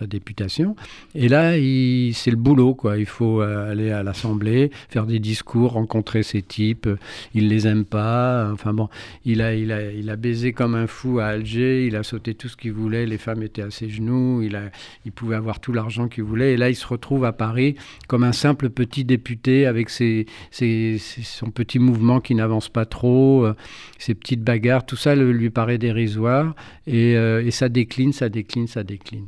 députation. 0.08 0.76
Et 1.14 1.30
là, 1.30 1.52
c'est 1.52 2.32
le 2.32 2.36
boulot, 2.36 2.74
quoi. 2.74 2.98
Il 2.98 3.06
faut 3.06 3.40
euh, 3.40 3.72
aller 3.72 3.92
à 3.92 4.02
l'Assemblée, 4.02 4.72
faire 4.90 5.06
des 5.06 5.20
discours, 5.20 5.74
rencontrer 5.74 6.24
ces 6.24 6.42
types. 6.42 6.90
Il 7.36 7.50
les 7.50 7.68
aime 7.68 7.86
pas. 7.86 8.50
Enfin 8.52 8.74
bon, 8.74 8.90
il 9.26 9.44
a, 9.44 9.54
il 9.54 9.72
a, 9.72 9.92
il 9.92 10.10
a 10.10 10.16
baisé 10.16 10.54
comme 10.54 10.74
un 10.74 10.88
fou 10.88 11.20
à 11.20 11.26
Alger. 11.26 11.86
Il 11.86 11.96
a 11.96 12.02
sauté 12.02 12.34
tout 12.34 12.48
ce 12.48 12.58
qu'il 12.58 12.74
voulait. 12.74 13.06
Les 13.06 13.20
femmes 13.20 13.44
étaient 13.44 13.62
à 13.62 13.70
ses 13.70 13.90
genoux. 13.90 14.42
Il, 14.42 14.56
a, 14.56 14.72
il 15.06 15.12
pouvait 15.12 15.36
avoir 15.36 15.60
tout 15.60 15.72
l'argent 15.72 16.08
qu'il 16.08 16.24
voulait. 16.24 16.54
Et 16.54 16.58
là, 16.58 16.72
il 16.72 16.76
se 16.76 16.88
retrouve 16.88 17.24
à 17.24 17.32
Paris 17.32 17.76
comme 18.08 18.24
un 18.24 18.32
simple 18.32 18.72
petit 18.72 19.06
député 19.06 19.68
avec 19.68 19.92
ses, 19.92 20.26
son 20.52 21.52
petit 21.52 21.78
mouvement 21.78 22.22
qui 22.22 22.34
n'avance 22.34 22.61
pas 22.69 22.86
trop, 22.86 23.45
euh, 23.45 23.56
ses 24.00 24.15
petites 24.15 24.43
bagarres. 24.43 24.86
Tout 24.86 24.95
ça 24.95 25.15
lui 25.15 25.50
paraît 25.50 25.78
dérisoire. 25.78 26.56
Et, 26.88 27.15
euh, 27.15 27.45
et 27.45 27.52
ça 27.52 27.69
décline, 27.69 28.13
ça 28.13 28.30
décline, 28.30 28.67
ça 28.67 28.84
décline. 28.84 29.28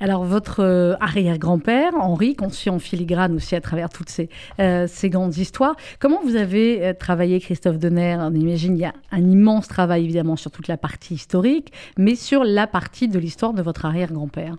Alors, 0.00 0.24
votre 0.24 0.60
euh, 0.60 0.94
arrière-grand-père, 0.98 1.94
Henri, 1.94 2.34
qu'on 2.34 2.50
suit 2.50 2.70
en 2.70 2.80
filigrane 2.80 3.34
aussi 3.36 3.54
à 3.54 3.60
travers 3.60 3.88
toutes 3.88 4.08
ces, 4.08 4.28
euh, 4.58 4.88
ces 4.88 5.10
grandes 5.10 5.36
histoires, 5.36 5.76
comment 6.00 6.20
vous 6.24 6.34
avez 6.34 6.92
travaillé, 6.98 7.38
Christophe 7.38 7.78
Denner 7.78 8.16
On 8.18 8.34
imagine 8.34 8.76
il 8.76 8.80
y 8.80 8.84
a 8.84 8.94
un 9.12 9.30
immense 9.30 9.68
travail, 9.68 10.02
évidemment, 10.02 10.34
sur 10.34 10.50
toute 10.50 10.66
la 10.66 10.76
partie 10.76 11.14
historique, 11.14 11.72
mais 11.96 12.16
sur 12.16 12.42
la 12.42 12.66
partie 12.66 13.06
de 13.06 13.18
l'histoire 13.18 13.54
de 13.54 13.62
votre 13.62 13.84
arrière-grand-père. 13.84 14.56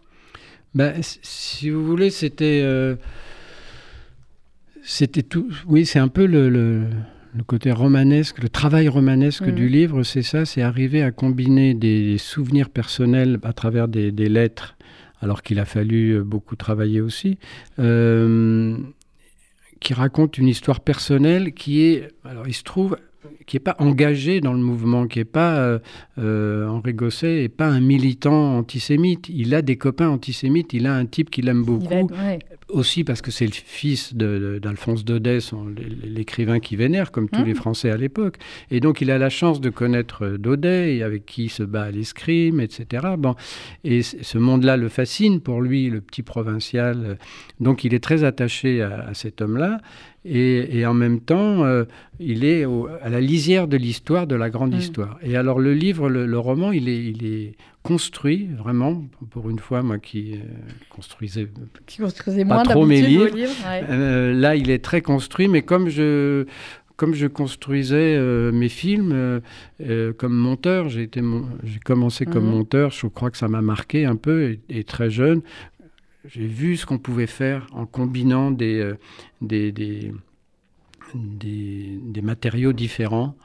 Ben, 0.75 0.93
si 1.01 1.69
vous 1.69 1.85
voulez, 1.85 2.09
c'était. 2.09 2.65
c'était 4.81 5.23
tout. 5.23 5.49
Oui, 5.67 5.85
c'est 5.85 5.99
un 5.99 6.07
peu 6.07 6.25
le, 6.25 6.49
le, 6.49 6.87
côté 7.41 7.71
romanesque, 7.71 8.43
le 8.43 8.49
travail 8.49 8.87
romanesque 8.87 9.49
du 9.49 9.65
mmh. 9.65 9.71
livre, 9.71 10.03
c'est 10.03 10.21
ça, 10.21 10.45
c'est 10.45 10.61
arriver 10.61 11.01
à 11.01 11.11
combiner 11.11 11.73
des 11.73 12.19
souvenirs 12.19 12.69
personnels 12.69 13.39
à 13.41 13.53
travers 13.53 13.87
des, 13.87 14.11
des 14.11 14.29
lettres 14.29 14.75
alors 15.23 15.41
qu'il 15.41 15.59
a 15.59 15.65
fallu 15.65 16.11
euh, 16.11 16.23
beaucoup 16.23 16.55
travailler 16.55 16.99
aussi, 16.99 17.39
euh, 17.79 18.77
qui 19.79 19.93
raconte 19.93 20.37
une 20.37 20.49
histoire 20.49 20.81
personnelle 20.81 21.53
qui 21.53 21.83
est, 21.83 22.09
alors 22.25 22.47
il 22.47 22.53
se 22.53 22.63
trouve, 22.63 22.97
qui 23.45 23.55
n'est 23.55 23.61
pas 23.61 23.75
engagé 23.79 24.41
dans 24.41 24.53
le 24.53 24.59
mouvement, 24.59 25.07
qui 25.07 25.19
n'est 25.19 25.25
pas 25.25 25.57
euh, 25.57 25.79
euh, 26.17 26.67
Henri 26.67 26.93
Gosset, 26.93 27.43
et 27.43 27.49
pas 27.49 27.67
un 27.67 27.79
militant 27.79 28.57
antisémite. 28.57 29.29
Il 29.29 29.53
a 29.55 29.61
des 29.61 29.77
copains 29.77 30.09
antisémites, 30.09 30.73
il 30.73 30.87
a 30.87 30.93
un 30.93 31.05
type 31.05 31.29
qu'il 31.29 31.47
aime 31.47 31.63
beaucoup, 31.63 32.09
aussi 32.69 33.03
parce 33.03 33.21
que 33.21 33.31
c'est 33.31 33.45
le 33.45 33.51
fils 33.53 34.13
d'Alphonse 34.15 35.05
Daudet, 35.05 35.39
l'écrivain 36.03 36.59
qui 36.59 36.75
vénère, 36.75 37.11
comme 37.11 37.29
tous 37.29 37.41
mmh. 37.41 37.45
les 37.45 37.53
Français 37.53 37.89
à 37.89 37.97
l'époque. 37.97 38.37
Et 38.71 38.79
donc 38.79 39.01
il 39.01 39.11
a 39.11 39.17
la 39.17 39.29
chance 39.29 39.61
de 39.61 39.69
connaître 39.69 40.25
euh, 40.25 40.37
Daudet, 40.37 40.95
et 40.95 41.03
avec 41.03 41.25
qui 41.25 41.45
il 41.45 41.49
se 41.49 41.63
bat 41.63 41.83
à 41.83 41.91
l'escrime, 41.91 42.59
etc. 42.59 43.07
Bon. 43.17 43.35
Et 43.83 44.01
ce 44.01 44.37
monde-là 44.37 44.77
le 44.77 44.89
fascine 44.89 45.41
pour 45.41 45.61
lui, 45.61 45.89
le 45.89 46.01
petit 46.01 46.23
provincial. 46.23 47.17
Donc 47.59 47.83
il 47.83 47.93
est 47.93 48.03
très 48.03 48.23
attaché 48.23 48.81
à, 48.81 49.07
à 49.09 49.13
cet 49.13 49.41
homme-là. 49.41 49.79
Et, 50.25 50.85
en 50.85 50.93
même 50.93 51.19
temps, 51.19 51.65
euh, 51.65 51.83
il 52.19 52.45
est 52.45 52.65
à 53.01 53.09
la 53.09 53.19
lisière 53.19 53.67
de 53.67 53.75
l'histoire, 53.75 54.25
de 54.25 54.35
la 54.35 54.49
grande 54.49 54.73
mm. 54.73 54.77
histoire. 54.77 55.19
Et 55.21 55.35
alors 55.35 55.59
le 55.59 55.73
livre, 55.73 56.09
le, 56.09 56.39
roman, 56.39 56.71
il 56.71 56.87
est, 56.87 57.03
il 57.03 57.25
est, 57.25 57.55
construit 57.83 58.47
vraiment, 58.57 59.03
pour 59.31 59.49
une 59.49 59.59
fois, 59.59 59.83
moi 59.83 59.99
qui 59.99 60.35
euh, 60.35 60.37
construisais, 60.89 61.49
qui 61.85 61.97
construisais 61.97 62.45
pas 62.45 62.63
trop 62.63 62.85
mes 62.85 63.01
livres, 63.01 63.27
euh, 63.67 64.33
là 64.33 64.55
il 64.55 64.69
est 64.69 64.81
très 64.81 65.01
construit, 65.01 65.49
mais 65.49 65.63
comme 65.63 65.89
je 65.89 66.45
comme 66.95 67.13
je 67.15 67.27
construisais 67.27 68.17
mes 68.53 68.69
films 68.69 69.41
comme 70.17 70.33
monteur, 70.33 70.87
j'ai 70.87 71.09
commencé 71.83 72.25
comme 72.25 72.45
mm-hmm. 72.45 72.51
monteur, 72.51 72.91
je 72.91 73.07
crois 73.07 73.31
que 73.31 73.37
ça 73.37 73.49
m'a 73.49 73.61
marqué 73.61 74.05
un 74.05 74.15
peu 74.15 74.57
et 74.69 74.83
très 74.85 75.09
jeune 75.09 75.41
j'ai 76.25 76.47
vu 76.47 76.77
ce 76.77 76.85
qu'on 76.85 76.99
pouvait 76.99 77.27
faire 77.27 77.67
en 77.73 77.85
combinant 77.85 78.51
des, 78.51 78.79
euh, 78.79 78.97
des, 79.41 79.71
des, 79.71 80.13
des, 81.15 82.21
matériaux 82.21 82.73
différents 82.73 83.35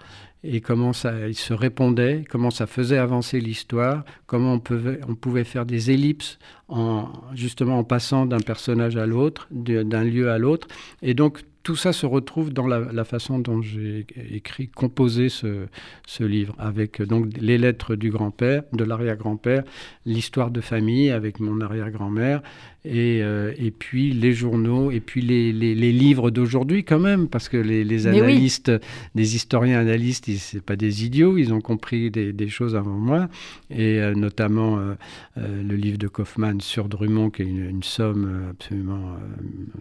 et 0.45 0.61
comment 0.61 0.93
ça 0.93 1.29
il 1.29 1.35
se 1.35 1.53
répondait, 1.53 2.25
comment 2.29 2.51
ça 2.51 2.67
faisait 2.67 2.99
avancer 2.99 3.41
l'histoire, 3.41 4.05
comment 4.27 4.55
on 4.55 4.61
pouvait, 4.61 5.01
on 5.09 5.17
pouvait 5.17 5.45
faire 5.45 5.67
des 5.67 5.91
ellipses 5.91 6.38
en, 6.69 7.09
justement 7.35 7.79
en 7.79 7.85
passant 7.85 8.27
d'un 8.27 8.38
personnage 8.38 8.97
à 8.97 9.07
l'autre, 9.07 9.49
d'un 9.51 10.05
lieu 10.05 10.31
à 10.31 10.38
l'autre. 10.38 10.69
Et 11.03 11.14
donc 11.14 11.43
tout 11.69 11.77
ça 11.77 11.93
se 11.93 12.07
retrouve 12.07 12.51
dans 12.51 12.67
la, 12.67 13.05
façon 13.05 13.39
dont 13.41 13.61
j'ai 13.61 14.07
écrit, 14.33 14.69
composé 14.69 15.29
ce, 15.29 15.67
ce, 16.07 16.25
livre, 16.25 16.55
avec 16.59 17.03
donc 17.03 17.27
les 17.39 17.59
lettres 17.59 17.95
du 17.95 18.11
grand-père, 18.11 18.63
de 18.73 18.85
l'arrière-grand-père, 18.85 19.65
l'histoire 20.07 20.51
de 20.51 20.63
famille 20.63 21.11
avec 21.11 21.41
mon 21.41 21.61
arrière-grand-mère, 21.61 22.41
et, 22.85 23.21
euh, 23.23 23.53
et, 23.59 23.71
puis 23.71 24.12
les 24.12 24.33
journaux, 24.33 24.91
et 24.91 25.01
puis 25.01 25.21
les, 25.21 25.53
les, 25.53 25.93
livres 25.93 26.31
d'aujourd'hui 26.31 26.85
quand 26.85 27.01
même, 27.01 27.29
parce 27.29 27.49
que 27.49 27.57
les, 27.57 27.83
les 27.83 28.07
analystes, 28.07 28.73
les 29.14 29.35
historiens 29.35 29.81
analystes, 29.81 30.31
c'est 30.38 30.62
pas 30.62 30.77
des 30.77 31.05
idiots, 31.05 31.38
ils 31.38 31.53
ont 31.53 31.61
compris 31.61 32.11
des, 32.11 32.33
des 32.33 32.49
choses 32.49 32.77
avant 32.77 32.97
moi, 32.97 33.29
et 33.71 33.99
euh, 33.99 34.14
notamment 34.14 34.79
euh, 34.79 34.95
le 35.37 35.75
livre 35.75 35.99
de 35.99 36.07
Kaufmann 36.07 36.61
sur 36.61 36.88
Drummond, 36.88 37.31
qui 37.31 37.43
est 37.43 37.47
une, 37.47 37.69
une 37.69 37.83
somme 37.83 38.49
absolument 38.51 39.17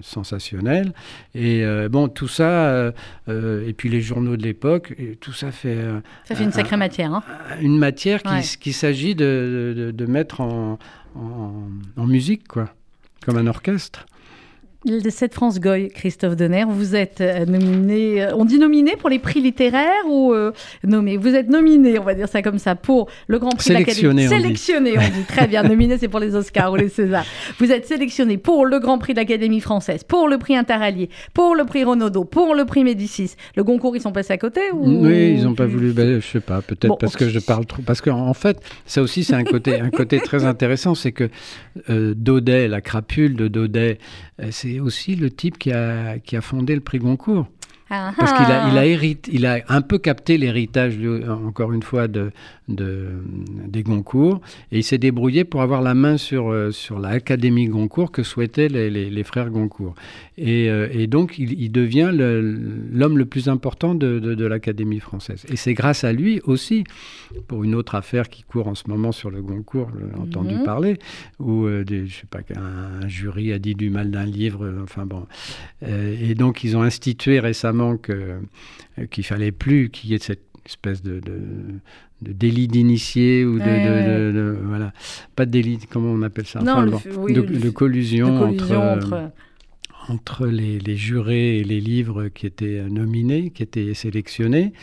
sensationnelle. 0.02 0.94
Et 1.36 1.64
bon, 1.90 2.08
tout 2.08 2.28
ça, 2.28 2.92
et 3.28 3.74
puis 3.74 3.90
les 3.90 4.02
journaux 4.02 4.38
de 4.38 4.44
l'époque, 4.44 4.96
tout 5.20 5.34
ça 5.34 5.52
fait... 5.52 5.78
ça 6.26 6.36
fait 6.36 6.44
une 6.44 6.52
sacrée 6.52 6.78
matière. 6.78 7.14
Hein. 7.14 7.24
Une 7.62 7.78
matière 7.78 8.24
qu'il 8.24 8.42
qui 8.60 8.74
s'agit 8.74 9.16
de, 9.16 9.74
de, 9.76 9.92
de, 9.92 10.06
mettre 10.06 10.42
en, 10.42 10.80
en, 11.18 11.70
en 12.02 12.06
musique, 12.08 12.48
quoi 12.48 12.74
comme 13.28 13.38
un 13.38 13.48
orchestre. 13.48 14.06
Cette 15.10 15.34
France 15.34 15.60
Goy, 15.60 15.90
Christophe 15.90 16.36
Denner, 16.36 16.66
vous 16.68 16.96
êtes 16.96 17.20
euh, 17.22 17.46
nominé, 17.46 18.24
euh, 18.24 18.36
on 18.36 18.46
dit 18.46 18.60
nominé 18.60 18.96
pour 18.96 19.10
les 19.10 19.18
prix 19.18 19.42
littéraires 19.42 20.06
ou 20.08 20.34
euh, 20.34 20.52
nommé 20.84 21.18
Vous 21.18 21.34
êtes 21.34 21.50
nominé, 21.50 21.98
on 21.98 22.04
va 22.04 22.14
dire 22.14 22.30
ça 22.30 22.42
comme 22.44 22.60
ça, 22.60 22.76
pour 22.76 23.10
le 23.28 23.40
Grand 23.40 23.56
Prix 23.56 23.70
de 23.70 23.74
l'Académie. 23.74 24.28
Sélectionné, 24.28 24.98
on 24.98 25.02
dit. 25.02 25.24
Très 25.28 25.48
bien, 25.48 25.64
nominé 25.68 25.98
c'est 25.98 26.08
pour 26.08 26.20
les 26.20 26.36
Oscars 26.36 26.72
ou 26.72 26.76
les 26.76 26.90
Césars. 26.90 27.26
Vous 27.58 27.72
êtes 27.72 27.88
sélectionné 27.88 28.38
pour 28.38 28.66
le 28.66 28.80
Grand 28.80 29.00
Prix 29.00 29.14
de 29.14 29.20
l'Académie 29.20 29.62
française, 29.62 30.04
pour 30.04 30.28
le 30.28 30.38
prix 30.38 30.56
Interallié, 30.56 31.10
pour 31.34 31.56
le 31.56 31.66
prix 31.66 31.84
Renaudot, 31.84 32.26
pour 32.26 32.54
le 32.54 32.66
prix 32.66 32.84
Médicis. 32.84 33.32
Le 33.56 33.64
Goncourt, 33.64 33.96
ils 33.96 34.02
sont 34.02 34.12
passés 34.12 34.34
à 34.34 34.38
côté 34.38 34.62
ou... 34.74 35.06
Oui, 35.06 35.34
ils 35.38 35.44
n'ont 35.44 35.56
pas 35.56 35.66
voulu, 35.66 35.92
ben, 35.92 36.20
je 36.22 36.28
sais 36.28 36.40
pas, 36.40 36.62
peut-être 36.62 36.98
parce 37.00 37.16
que 37.16 37.30
je 37.30 37.40
parle 37.40 37.66
trop. 37.66 37.82
Parce 37.82 38.02
qu'en 38.02 38.28
en 38.28 38.34
fait, 38.34 38.62
ça 38.86 39.02
aussi 39.02 39.24
c'est 39.24 39.34
un 39.34 39.44
côté, 39.44 39.80
un 39.80 39.90
côté 39.90 40.20
très 40.20 40.46
intéressant, 40.46 40.94
c'est 40.94 41.12
que 41.12 41.30
Daudet, 41.90 42.68
la 42.68 42.82
crapule 42.82 43.36
de 43.36 43.48
Daudet, 43.48 43.98
c'est 44.52 44.67
aussi 44.80 45.16
le 45.16 45.30
type 45.30 45.58
qui 45.58 45.72
a, 45.72 46.20
qui 46.20 46.36
a 46.36 46.42
fondé 46.42 46.76
le 46.76 46.82
prix 46.82 47.00
Goncourt. 47.00 47.48
Ah 47.90 48.12
Parce 48.18 48.34
qu'il 48.34 48.54
a, 48.54 48.70
il 48.70 48.78
a, 48.78 49.16
il 49.32 49.46
a 49.46 49.64
un 49.70 49.82
peu 49.82 49.98
capté 49.98 50.38
l'héritage, 50.38 51.00
encore 51.46 51.72
une 51.72 51.84
fois, 51.84 52.10
de, 52.10 52.32
de, 52.68 53.10
des 53.68 53.84
Goncourt, 53.84 54.42
et 54.72 54.80
il 54.80 54.84
s'est 54.84 54.98
débrouillé 54.98 55.46
pour 55.46 55.62
avoir 55.62 55.82
la 55.82 55.94
main 55.94 56.18
sur, 56.18 56.50
euh, 56.50 56.72
sur 56.72 57.00
l'Académie 57.00 57.68
Goncourt 57.68 58.12
que 58.12 58.24
souhaitaient 58.24 58.68
les, 58.68 58.90
les, 58.90 59.24
frères 59.24 59.50
Goncourt. 59.50 59.96
Et, 60.38 60.70
euh, 60.70 60.88
et 60.92 61.08
donc, 61.08 61.40
il, 61.40 61.60
il 61.60 61.72
devient 61.72 62.12
l'homme 62.14 63.18
le, 63.18 63.26
plus 63.26 63.48
important 63.48 63.96
de, 63.96 64.20
de, 64.20 64.46
l'Académie 64.46 65.00
française. 65.00 65.46
Et 65.50 65.56
c'est 65.56 65.74
grâce 65.74 66.04
à 66.04 66.14
lui 66.14 66.42
aussi, 66.44 66.84
pour 67.48 67.64
une 67.64 67.76
autre 67.76 67.96
affaire 67.96 68.30
qui 68.30 68.44
court 68.44 68.68
en 68.68 68.76
ce 68.76 68.84
moment 68.88 69.12
sur 69.12 69.30
le 69.30 69.42
Goncourt, 69.42 69.90
j'ai 69.98 70.20
entendu 70.20 70.56
mhm. 70.56 70.64
parler, 70.64 70.98
où 71.40 71.66
euh, 71.66 71.84
des, 71.84 72.08
je 72.08 72.20
sais 72.20 72.28
pas, 72.30 72.40
un, 72.56 73.08
jury 73.08 73.54
a 73.54 73.60
dit 73.60 73.76
du 73.76 73.90
mal 73.90 74.12
d'un 74.12 74.26
livre, 74.26 74.82
enfin 74.84 75.06
bon. 75.06 75.26
et 75.82 76.36
donc, 76.36 76.64
ils 76.64 76.76
ont 76.76 76.82
institué 76.82 77.40
récemment 77.40 77.98
qu'il 77.98 79.24
fallait 79.24 79.52
plus 79.52 79.90
qu'il 79.90 80.12
y 80.12 80.14
ait 80.14 80.20
cette 80.20 80.47
espèce 80.68 81.02
de, 81.02 81.22
de 82.22 82.32
délit 82.32 82.68
d'initié 82.68 83.46
ou 83.46 83.58
de, 83.60 84.58
voilà. 84.64 84.92
Pas 85.36 85.46
de 85.46 85.52
délit 85.52 85.80
comment 85.90 86.12
on 86.12 86.22
appelle 86.22 86.46
ça 86.46 86.60
non, 86.60 86.86
de, 86.86 87.70
collusion, 87.70 88.44
entre, 88.44 88.76
entre... 88.76 89.32
les, 90.50 90.80
les, 90.80 90.96
jurés 90.96 91.60
et 91.60 91.64
les 91.64 91.80
livres 91.80 92.28
qui 92.28 92.46
étaient 92.46 92.84
nominés, 92.90 93.52
qui 93.52 93.64
étaient 93.64 93.94
sélectionnés. 93.94 94.74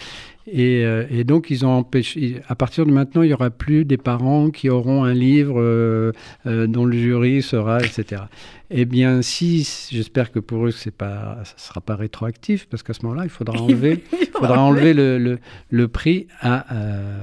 Et, 0.46 0.84
euh, 0.84 1.06
et, 1.10 1.24
donc, 1.24 1.50
ils 1.50 1.64
ont 1.64 1.70
empêché. 1.70 2.40
À 2.48 2.54
partir 2.54 2.84
de 2.84 2.90
maintenant, 2.90 3.22
il 3.22 3.28
n'y 3.28 3.34
aura 3.34 3.50
plus 3.50 3.84
des 3.84 3.96
parents 3.96 4.50
qui 4.50 4.68
auront 4.68 5.04
un 5.04 5.14
livre 5.14 5.58
euh, 5.58 6.12
euh, 6.46 6.66
dont 6.66 6.84
le 6.84 6.96
jury 6.96 7.40
sera, 7.40 7.80
etc. 7.80 8.22
Eh 8.70 8.84
bien, 8.84 9.22
si, 9.22 9.66
j'espère 9.90 10.32
que 10.32 10.38
pour 10.38 10.66
eux, 10.66 10.72
pas, 10.96 11.38
ça 11.44 11.54
ne 11.54 11.60
sera 11.60 11.80
pas 11.80 11.96
rétroactif, 11.96 12.66
parce 12.66 12.82
qu'à 12.82 12.92
ce 12.92 13.02
moment-là, 13.04 13.24
il 13.24 13.30
faudra 13.30 13.58
enlever, 13.62 14.04
il 14.20 14.26
faudra 14.26 14.60
enlever 14.60 14.92
le, 14.92 15.18
le, 15.18 15.38
le 15.70 15.88
prix 15.88 16.26
à 16.40 16.66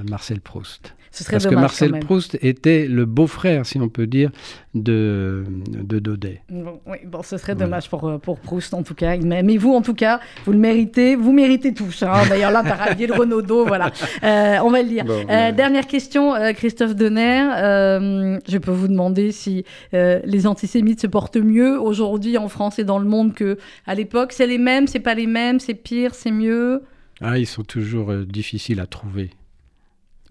Marcel 0.08 0.40
Proust. 0.40 0.94
Parce 1.12 1.46
que 1.46 1.54
Marcel 1.54 1.98
Proust 2.00 2.38
était 2.40 2.86
le 2.86 3.04
beau-frère, 3.04 3.66
si 3.66 3.78
on 3.78 3.88
peut 3.88 4.06
dire, 4.06 4.30
de, 4.74 5.44
de 5.68 5.98
Daudet. 5.98 6.40
Bon, 6.48 6.80
oui, 6.86 6.98
bon, 7.04 7.22
ce 7.22 7.36
serait 7.36 7.54
dommage 7.54 7.90
pour, 7.90 8.08
euh, 8.08 8.18
pour 8.18 8.40
Proust, 8.40 8.72
en 8.72 8.82
tout 8.82 8.94
cas. 8.94 9.16
Mais 9.18 9.56
vous, 9.58 9.74
en 9.74 9.82
tout 9.82 9.94
cas, 9.94 10.20
vous 10.46 10.52
le 10.52 10.58
méritez. 10.58 11.14
Vous 11.14 11.32
méritez 11.32 11.74
tous. 11.74 12.02
Hein. 12.02 12.22
D'ailleurs, 12.28 12.50
là, 12.50 12.62
par 12.62 12.78
rallié 12.78 13.06
le 13.06 13.14
Renaudot, 13.14 13.66
voilà. 13.66 13.90
Euh, 14.24 14.56
on 14.64 14.70
va 14.70 14.82
le 14.82 14.88
dire. 14.88 15.04
Euh, 15.08 15.52
dernière 15.52 15.86
question, 15.86 16.34
Christophe 16.54 16.96
Denner. 16.96 18.38
je 18.48 18.58
peux 18.58 18.70
vous 18.70 18.88
demander 18.88 19.32
si 19.32 19.64
les 19.92 20.46
antisémites 20.46 21.00
se 21.00 21.06
portent 21.06 21.36
mieux 21.36 21.78
aujourd'hui 21.78 22.38
en 22.38 22.48
France 22.48 22.78
et 22.78 22.84
dans 22.84 22.98
le 22.98 23.06
monde 23.06 23.34
qu'à 23.34 23.94
l'époque? 23.94 24.32
C'est 24.32 24.46
les 24.46 24.58
mêmes, 24.58 24.86
c'est 24.86 25.00
pas 25.00 25.14
les 25.14 25.26
mêmes, 25.26 25.60
c'est 25.60 25.74
pire, 25.74 26.14
c'est 26.14 26.30
mieux? 26.30 26.82
Ah, 27.20 27.38
ils 27.38 27.46
sont 27.46 27.62
toujours 27.62 28.12
difficiles 28.26 28.80
à 28.80 28.86
trouver. 28.86 29.30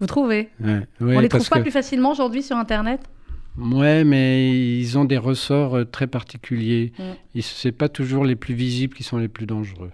Vous 0.02 0.08
trouvez? 0.08 0.48
On 1.00 1.20
les 1.20 1.28
trouve 1.28 1.48
pas 1.48 1.60
plus 1.60 1.70
facilement 1.70 2.10
aujourd'hui 2.10 2.42
sur 2.42 2.56
Internet? 2.56 3.00
Ouais, 3.56 4.02
mais 4.02 4.80
ils 4.80 4.98
ont 4.98 5.04
des 5.04 5.16
ressorts 5.16 5.76
euh, 5.76 5.84
très 5.84 6.08
particuliers. 6.08 6.92
Mm. 6.98 7.40
Ce 7.40 7.68
n'est 7.68 7.72
pas 7.72 7.88
toujours 7.88 8.24
les 8.24 8.34
plus 8.34 8.54
visibles 8.54 8.96
qui 8.96 9.04
sont 9.04 9.16
les 9.16 9.28
plus 9.28 9.46
dangereux. 9.46 9.92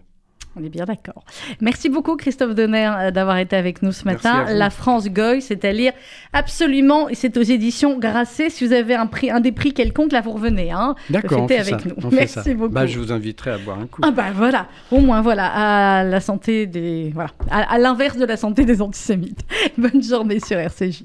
On 0.58 0.64
est 0.64 0.68
bien 0.68 0.84
d'accord. 0.84 1.24
Merci 1.60 1.88
beaucoup 1.88 2.16
Christophe 2.16 2.54
Donner 2.54 2.86
euh, 2.86 3.10
d'avoir 3.10 3.38
été 3.38 3.54
avec 3.56 3.82
nous 3.82 3.92
ce 3.92 4.04
matin. 4.04 4.46
La 4.48 4.70
France 4.70 5.08
Goy, 5.08 5.40
c'est 5.40 5.64
à 5.64 5.72
lire 5.72 5.92
absolument, 6.32 7.08
et 7.08 7.14
c'est 7.14 7.36
aux 7.36 7.42
éditions 7.42 7.98
Grasset. 7.98 8.50
Si 8.50 8.66
vous 8.66 8.72
avez 8.72 8.94
un, 8.94 9.06
prix, 9.06 9.30
un 9.30 9.40
des 9.40 9.52
prix 9.52 9.72
quelconque, 9.72 10.12
là 10.12 10.20
vous 10.20 10.32
revenez. 10.32 10.70
Hein, 10.72 10.94
d'accord, 11.10 11.46
avec 11.50 11.84
nous. 11.86 12.10
Merci 12.10 12.54
beaucoup. 12.54 12.72
Bah, 12.72 12.86
je 12.86 12.98
vous 12.98 13.12
inviterai 13.12 13.52
à 13.52 13.58
boire 13.58 13.78
un 13.78 13.86
coup. 13.86 14.00
Ah 14.04 14.10
bah 14.10 14.32
voilà, 14.34 14.66
au 14.90 15.00
moins 15.00 15.20
voilà, 15.20 15.98
à 16.00 16.04
la 16.04 16.20
santé 16.20 16.66
des... 16.66 17.10
Voilà, 17.14 17.30
à 17.50 17.78
l'inverse 17.78 18.16
de 18.16 18.24
la 18.24 18.36
santé 18.36 18.64
des 18.64 18.82
antisémites. 18.82 19.44
Bonne 19.78 20.02
journée 20.02 20.40
sur 20.40 20.58
RCJ. 20.58 21.04